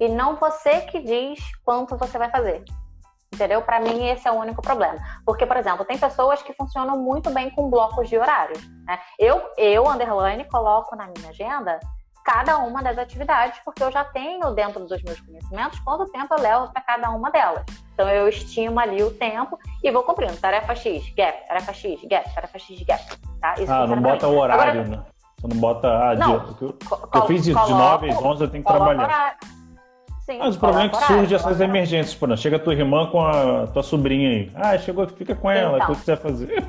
[0.00, 2.64] e não você que diz quanto você vai fazer.
[3.32, 3.62] Entendeu?
[3.62, 4.96] Para mim, esse é o único problema.
[5.26, 8.54] Porque, por exemplo, tem pessoas que funcionam muito bem com blocos de horário.
[8.86, 8.96] Né?
[9.18, 11.80] Eu, eu, underline, coloco na minha agenda
[12.24, 16.40] cada uma das atividades, porque eu já tenho dentro dos meus conhecimentos quanto tempo eu
[16.40, 17.64] levo para cada uma delas.
[17.92, 20.34] Então, eu estimo ali o tempo e vou cumprindo.
[20.38, 23.04] Tarefa X, gap, tarefa X, gap, tarefa X, gap.
[23.40, 23.54] Tá?
[23.58, 25.02] Isso ah, não bota o horário, Agora, né?
[25.36, 25.88] Você não bota.
[25.88, 26.78] Ah, Não, dia, eu,
[27.14, 29.02] eu fiz isso, de coloco- 9 às 11 eu tenho que trabalhar.
[29.04, 29.36] horário.
[30.24, 32.72] Sim, Mas o problema é que horário, surge essas emergências, por exemplo, chega a tua
[32.72, 34.52] irmã com a tua sobrinha aí.
[34.54, 35.92] Ah, chegou, fica com ela, Então.
[35.92, 36.66] o que você vai fazer?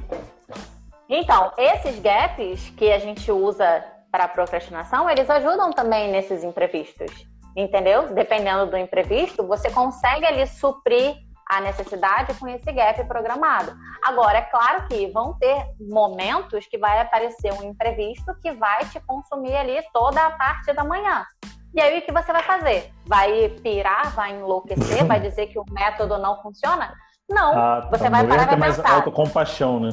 [1.08, 3.82] Então, esses gaps que a gente usa
[4.16, 8.14] para procrastinação, eles ajudam também nesses imprevistos, entendeu?
[8.14, 11.18] Dependendo do imprevisto, você consegue ali suprir
[11.50, 13.76] a necessidade com esse gap programado.
[14.06, 19.02] Agora, é claro que vão ter momentos que vai aparecer um imprevisto que vai te
[19.02, 21.26] consumir ali toda a parte da manhã.
[21.74, 22.94] E aí, o que você vai fazer?
[23.06, 26.94] Vai pirar, vai enlouquecer, vai dizer que o método não funciona?
[27.30, 27.52] Não.
[27.52, 27.98] Ah, tá.
[27.98, 28.96] você vai parar e é vai mais pensar.
[28.96, 29.90] autocompaixão, né?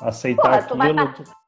[0.00, 1.43] Aceitar Porra, tu vai aquilo.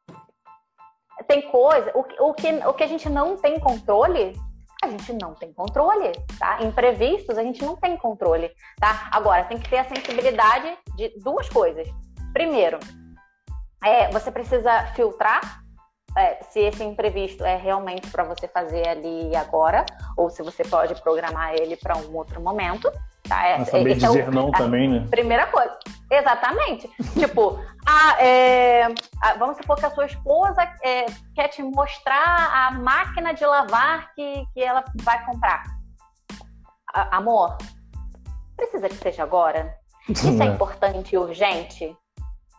[1.26, 4.32] Tem coisa, o, o, que, o que a gente não tem controle,
[4.82, 6.62] a gente não tem controle, tá?
[6.62, 9.08] Imprevistos, a gente não tem controle, tá?
[9.12, 11.88] Agora, tem que ter a sensibilidade de duas coisas.
[12.32, 12.78] Primeiro,
[13.84, 15.62] é, você precisa filtrar
[16.16, 19.84] é, se esse imprevisto é realmente para você fazer ali agora,
[20.16, 22.90] ou se você pode programar ele para um outro momento,
[23.28, 23.46] tá?
[23.46, 25.06] É, A saber esse é o- dizer não a- também, né?
[25.10, 25.76] Primeira coisa.
[26.10, 26.88] Exatamente.
[27.18, 28.84] tipo, ah, é,
[29.22, 34.12] ah, vamos supor que a sua esposa é, quer te mostrar a máquina de lavar
[34.14, 35.64] que, que ela vai comprar.
[36.94, 37.56] A- amor,
[38.56, 39.74] precisa que seja agora?
[40.08, 40.48] Isso é É.
[40.48, 41.96] importante e urgente?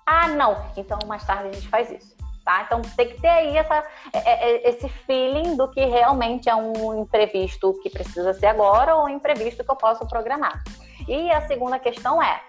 [0.05, 0.55] Ah, não.
[0.75, 2.16] Então mais tarde a gente faz isso.
[2.47, 2.61] Tá?
[2.61, 3.83] Então tem que ter aí essa,
[4.13, 9.03] é- é- esse feeling do que realmente é um imprevisto que precisa ser agora ou
[9.03, 10.63] um imprevisto que eu posso programar.
[11.09, 12.41] E a segunda questão é: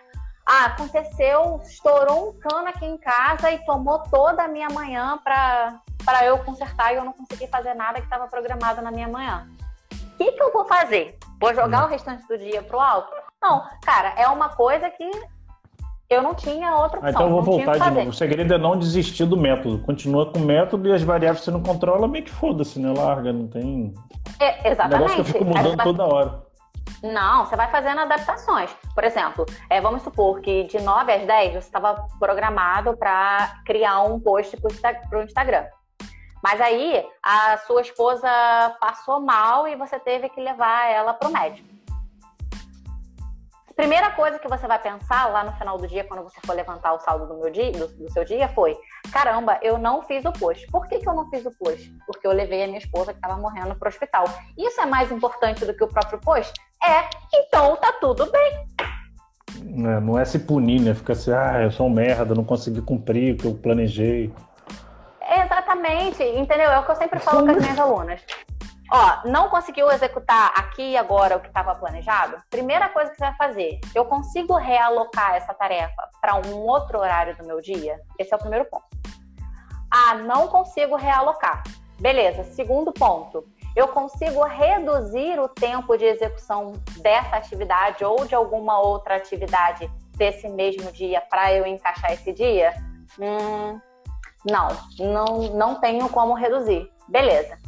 [0.46, 6.24] ah, aconteceu, estourou um cano aqui em casa e tomou toda a minha manhã para
[6.24, 9.48] eu consertar e eu não consegui fazer nada que estava programado na minha manhã.
[9.90, 11.18] O que, que eu vou fazer?
[11.40, 13.12] Vou jogar o restante do dia pro alto?
[13.42, 15.10] Não, cara, é uma coisa que
[16.10, 17.02] eu não tinha outra opção.
[17.06, 18.08] Ah, então eu vou o voltar que de novo.
[18.08, 19.78] O segredo é não desistir do método.
[19.84, 22.92] Continua com o método e as variáveis você não controla, meio que foda-se, né?
[22.96, 23.92] Larga, não tem.
[24.40, 24.92] É, O exatamente.
[25.00, 26.48] negócio que eu fico mudando vai- toda hora.
[27.02, 28.74] Não, você vai fazendo adaptações.
[28.94, 34.02] Por exemplo, é, vamos supor que de 9 às 10 você estava programado para criar
[34.02, 34.56] um post
[35.08, 35.64] para o Instagram.
[36.42, 38.28] Mas aí a sua esposa
[38.80, 41.67] passou mal e você teve que levar ela para o médico.
[43.78, 46.94] Primeira coisa que você vai pensar lá no final do dia, quando você for levantar
[46.94, 48.76] o saldo do, meu dia, do, do seu dia, foi:
[49.12, 50.66] caramba, eu não fiz o post.
[50.66, 51.88] Por que, que eu não fiz o post?
[52.04, 54.24] Porque eu levei a minha esposa que estava morrendo para o hospital.
[54.58, 56.52] Isso é mais importante do que o próprio post?
[56.82, 58.66] É, então tá tudo bem.
[59.86, 60.92] É, não é se punir, né?
[60.92, 64.34] Fica assim, ah, eu sou um merda, não consegui cumprir o que eu planejei.
[65.22, 66.68] Exatamente, entendeu?
[66.68, 68.20] É o que eu sempre falo com as minhas alunas.
[68.90, 72.38] Ó, não conseguiu executar aqui e agora o que estava planejado?
[72.48, 77.36] Primeira coisa que você vai fazer, eu consigo realocar essa tarefa para um outro horário
[77.36, 78.00] do meu dia?
[78.18, 78.86] Esse é o primeiro ponto.
[79.90, 81.62] Ah, não consigo realocar.
[82.00, 83.44] Beleza, segundo ponto.
[83.76, 90.48] Eu consigo reduzir o tempo de execução dessa atividade ou de alguma outra atividade desse
[90.48, 92.72] mesmo dia para eu encaixar esse dia?
[93.18, 93.78] Hum,
[94.44, 94.68] não,
[94.98, 96.90] não, não tenho como reduzir.
[97.06, 97.58] Beleza.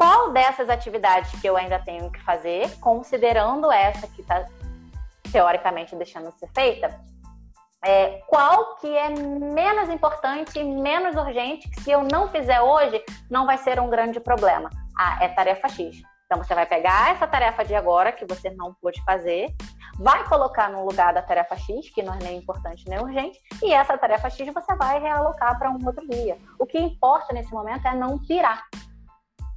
[0.00, 4.46] Qual dessas atividades que eu ainda tenho que fazer, considerando essa que está
[5.30, 6.98] teoricamente deixando de ser feita,
[7.84, 13.04] é, qual que é menos importante e menos urgente, que se eu não fizer hoje,
[13.30, 14.70] não vai ser um grande problema?
[14.98, 16.00] Ah, é tarefa X.
[16.24, 19.54] Então você vai pegar essa tarefa de agora, que você não pôde fazer,
[19.98, 23.70] vai colocar no lugar da tarefa X, que não é nem importante nem urgente, e
[23.74, 26.38] essa tarefa X você vai realocar para um outro dia.
[26.58, 28.64] O que importa nesse momento é não pirar.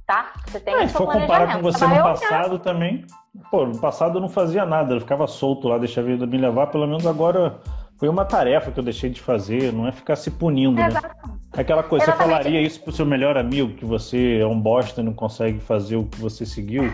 [0.06, 0.32] Tá?
[0.46, 2.02] Você tem É, se for comparar com você no olhar.
[2.04, 3.06] passado também,
[3.50, 6.36] pô, no passado eu não fazia nada, eu ficava solto lá, deixava a vida me
[6.36, 7.58] levar, pelo menos agora
[7.98, 10.88] foi uma tarefa que eu deixei de fazer, não é ficar se punindo, né?
[10.88, 11.14] Exato.
[11.56, 12.28] Aquela coisa, Exatamente.
[12.28, 15.58] você falaria isso pro seu melhor amigo, que você é um bosta e não consegue
[15.60, 16.92] fazer o que você seguiu?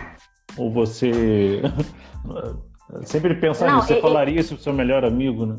[0.56, 1.62] Ou você.
[3.04, 5.56] Sempre pensar nisso, você e- e- falaria isso pro seu melhor amigo, né?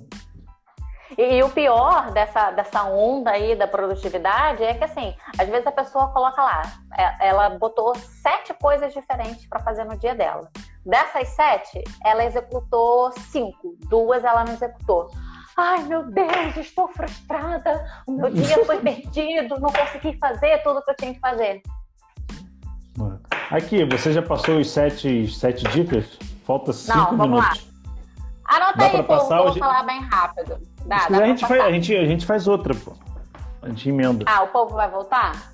[1.18, 5.68] E, e o pior dessa, dessa onda aí da produtividade é que, assim, às vezes
[5.68, 6.62] a pessoa coloca lá,
[6.98, 10.50] é- ela botou sete coisas diferentes para fazer no dia dela.
[10.86, 15.12] Dessas sete, ela executou cinco, duas ela não executou.
[15.58, 20.92] Ai, meu Deus, estou frustrada, o meu dia foi perdido, não consegui fazer tudo que
[20.92, 21.62] eu tinha que fazer.
[23.50, 26.18] Aqui, você já passou os sete, sete dicas?
[26.46, 27.50] Falta cinco Não, vamos lá.
[27.52, 27.72] minutos.
[28.46, 29.60] Anota Dá aí, pra povo, passar vou hoje?
[29.60, 30.71] falar bem rápido.
[30.86, 32.94] Dá, dá a, gente faz, a, gente, a gente faz outra, pô.
[33.62, 34.26] A gente emenda.
[34.28, 35.52] Ah, o povo vai voltar?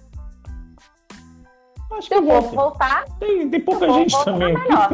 [1.91, 2.55] Acho Se que o povo volta.
[2.55, 4.53] voltar, Tem, tem pouca gente volta, também.
[4.53, 4.89] tá melhor.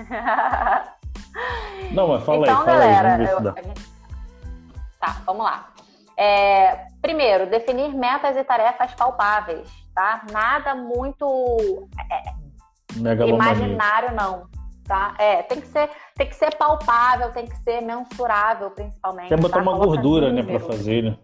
[1.92, 3.90] Não, mas fala então, aí, fala galera, aí, vamos eu- gente-
[5.00, 5.68] tá, vamos lá.
[6.16, 10.22] É, primeiro, definir metas e tarefas palpáveis, tá?
[10.30, 14.46] Nada muito é, imaginário, não.
[14.90, 15.14] Tá?
[15.20, 19.28] É, tem que ser, tem que ser palpável, tem que ser mensurável, principalmente.
[19.28, 19.62] Quer botar tá?
[19.62, 21.18] uma Colocar gordura, né, para fazer, né?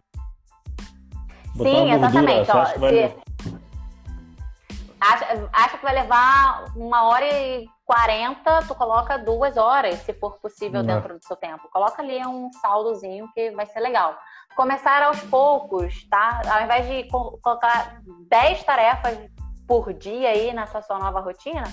[1.52, 2.50] Botar Sim, exatamente.
[2.52, 3.16] Ó, se...
[5.00, 10.38] acha, acha que vai levar uma hora e quarenta, tu coloca duas horas, se for
[10.38, 10.94] possível, não.
[10.94, 11.68] dentro do seu tempo.
[11.72, 14.16] Coloca ali um saldozinho que vai ser legal.
[14.54, 16.40] Começar aos poucos, tá?
[16.48, 19.18] Ao invés de colocar 10 tarefas
[19.66, 21.64] por dia aí nessa sua nova rotina,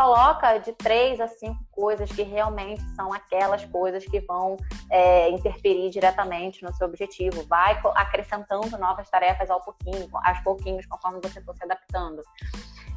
[0.00, 4.56] coloca de três a cinco coisas que realmente são aquelas coisas que vão
[4.90, 7.44] é, interferir diretamente no seu objetivo.
[7.46, 12.22] Vai acrescentando novas tarefas ao pouquinho, aos pouquinhos, conforme você for se adaptando.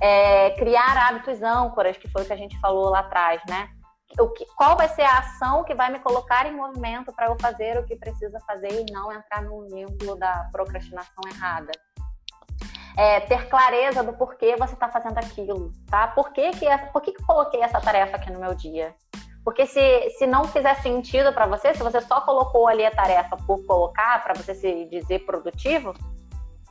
[0.01, 3.69] É, criar hábitos âncoras, que foi o que a gente falou lá atrás, né?
[4.17, 7.35] O que, qual vai ser a ação que vai me colocar em movimento para eu
[7.41, 11.71] fazer o que precisa fazer e não entrar no limbo da procrastinação errada
[12.97, 16.07] é, ter clareza do porquê você está fazendo aquilo, tá?
[16.07, 18.95] Por que que, por que que eu coloquei essa tarefa aqui no meu dia?
[19.43, 23.35] Porque se, se não fizer sentido para você, se você só colocou ali a tarefa
[23.45, 25.93] por colocar, para você se dizer produtivo,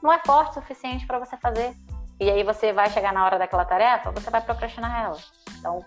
[0.02, 1.74] não é forte o suficiente para você fazer.
[2.18, 5.18] E aí você vai chegar na hora daquela tarefa, você vai procrastinar ela.
[5.58, 5.84] Então,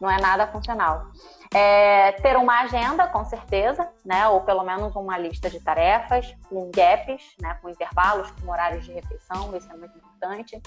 [0.00, 1.06] não é nada funcional.
[1.54, 4.28] É, ter uma agenda, com certeza, né?
[4.28, 7.58] Ou pelo menos uma lista de tarefas, com gaps, né?
[7.62, 10.60] Com intervalos, com horários de refeição, isso é muito importante.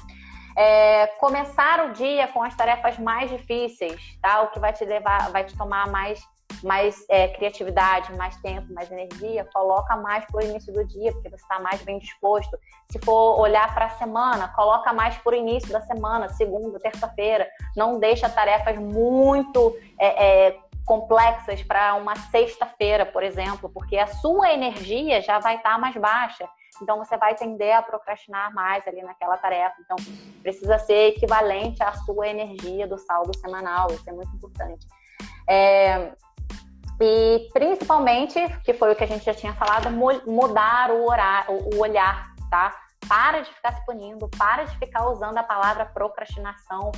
[0.57, 4.41] É, começar o dia com as tarefas mais difíceis, tá?
[4.41, 6.25] O que vai te levar, vai te tomar mais
[6.63, 11.29] mais é, criatividade, mais tempo, mais energia, coloca mais para o início do dia, porque
[11.29, 12.57] você está mais bem disposto.
[12.91, 17.47] Se for olhar para a semana, coloca mais para o início da semana, segunda, terça-feira.
[17.75, 20.57] Não deixa tarefas muito é, é,
[20.89, 25.95] complexas para uma sexta-feira, por exemplo, porque a sua energia já vai estar tá mais
[25.95, 26.49] baixa.
[26.81, 29.75] Então você vai tender a procrastinar mais ali naquela tarefa.
[29.81, 29.95] Então
[30.41, 33.91] precisa ser equivalente à sua energia do saldo semanal.
[33.91, 34.87] Isso é muito importante.
[35.47, 36.11] É,
[36.99, 41.79] e principalmente, que foi o que a gente já tinha falado, mudar o, horário, o
[41.79, 42.75] olhar, tá?
[43.07, 46.91] Para de ficar se punindo, para de ficar usando a palavra procrastinação,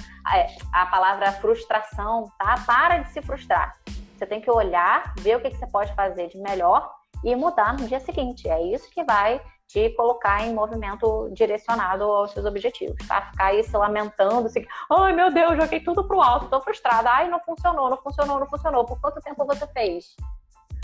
[0.74, 2.56] a, palavra frustração, tá?
[2.66, 3.74] Para de se frustrar.
[4.18, 6.92] Você tem que olhar, ver o que, que você pode fazer de melhor
[7.24, 8.50] e mudar no dia seguinte.
[8.50, 13.22] É isso que vai te colocar em movimento direcionado aos seus objetivos, tá?
[13.22, 17.30] Ficar aí se lamentando, assim, ai meu Deus, joguei tudo pro alto, tô frustrada, ai
[17.30, 18.86] não funcionou, não funcionou, não funcionou.
[18.86, 20.16] Por quanto tempo você fez?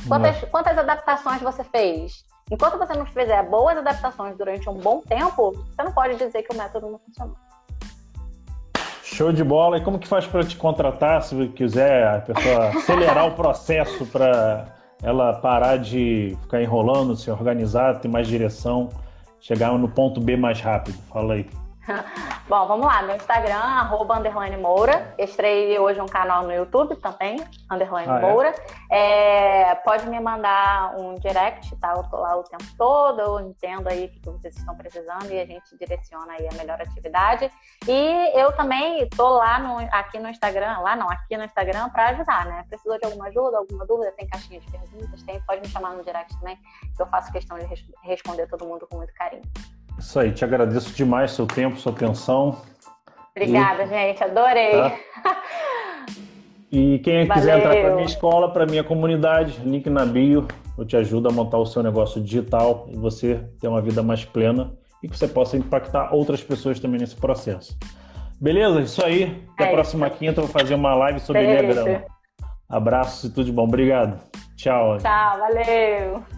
[0.07, 2.23] Quantas, quantas adaptações você fez?
[2.49, 6.53] Enquanto você não fizer boas adaptações durante um bom tempo, você não pode dizer que
[6.53, 7.35] o método não funcionou.
[9.03, 9.77] Show de bola.
[9.77, 14.65] E como que faz para te contratar, se quiser a pessoa acelerar o processo para
[15.03, 18.89] ela parar de ficar enrolando, se organizar, ter mais direção,
[19.39, 20.97] chegar no ponto B mais rápido?
[21.11, 21.49] Fala aí.
[22.47, 23.01] Bom, vamos lá.
[23.01, 25.13] Meu Instagram, arroba underline Moura.
[25.17, 27.37] Estreiei hoje um canal no YouTube também,
[27.71, 28.21] underline ah, é?
[28.21, 28.55] Moura.
[28.89, 29.71] É?
[29.71, 31.93] É, pode me mandar um direct, tá?
[31.95, 35.39] Eu tô lá o tempo todo, eu entendo aí o que vocês estão precisando e
[35.39, 37.49] a gente direciona aí a melhor atividade.
[37.87, 42.09] E eu também tô lá no, aqui no Instagram, lá não, aqui no Instagram para
[42.09, 42.65] ajudar, né?
[42.67, 46.03] Precisou de alguma ajuda, alguma dúvida, tem caixinha de perguntas, tem, pode me chamar no
[46.03, 46.57] direct também,
[46.95, 47.65] que eu faço questão de
[48.03, 49.43] responder todo mundo com muito carinho.
[49.97, 52.61] Isso aí, te agradeço demais seu tempo, sua atenção.
[53.35, 53.87] Obrigada, e...
[53.87, 54.71] gente, adorei.
[54.71, 54.97] Tá?
[56.71, 57.33] E quem Valeu.
[57.33, 60.45] quiser entrar para minha escola, para minha comunidade, link na bio,
[60.77, 64.25] eu te ajudo a montar o seu negócio digital e você ter uma vida mais
[64.25, 67.77] plena e que você possa impactar outras pessoas também nesse processo.
[68.39, 68.81] Beleza?
[68.81, 69.43] Isso aí.
[69.53, 70.17] Até é a próxima isso.
[70.17, 72.03] quinta, eu vou fazer uma live sobre Beleza.
[72.69, 73.63] Abraços e tudo de bom.
[73.63, 74.19] Obrigado.
[74.57, 74.97] Tchau.
[74.97, 76.36] Tchau, valeu.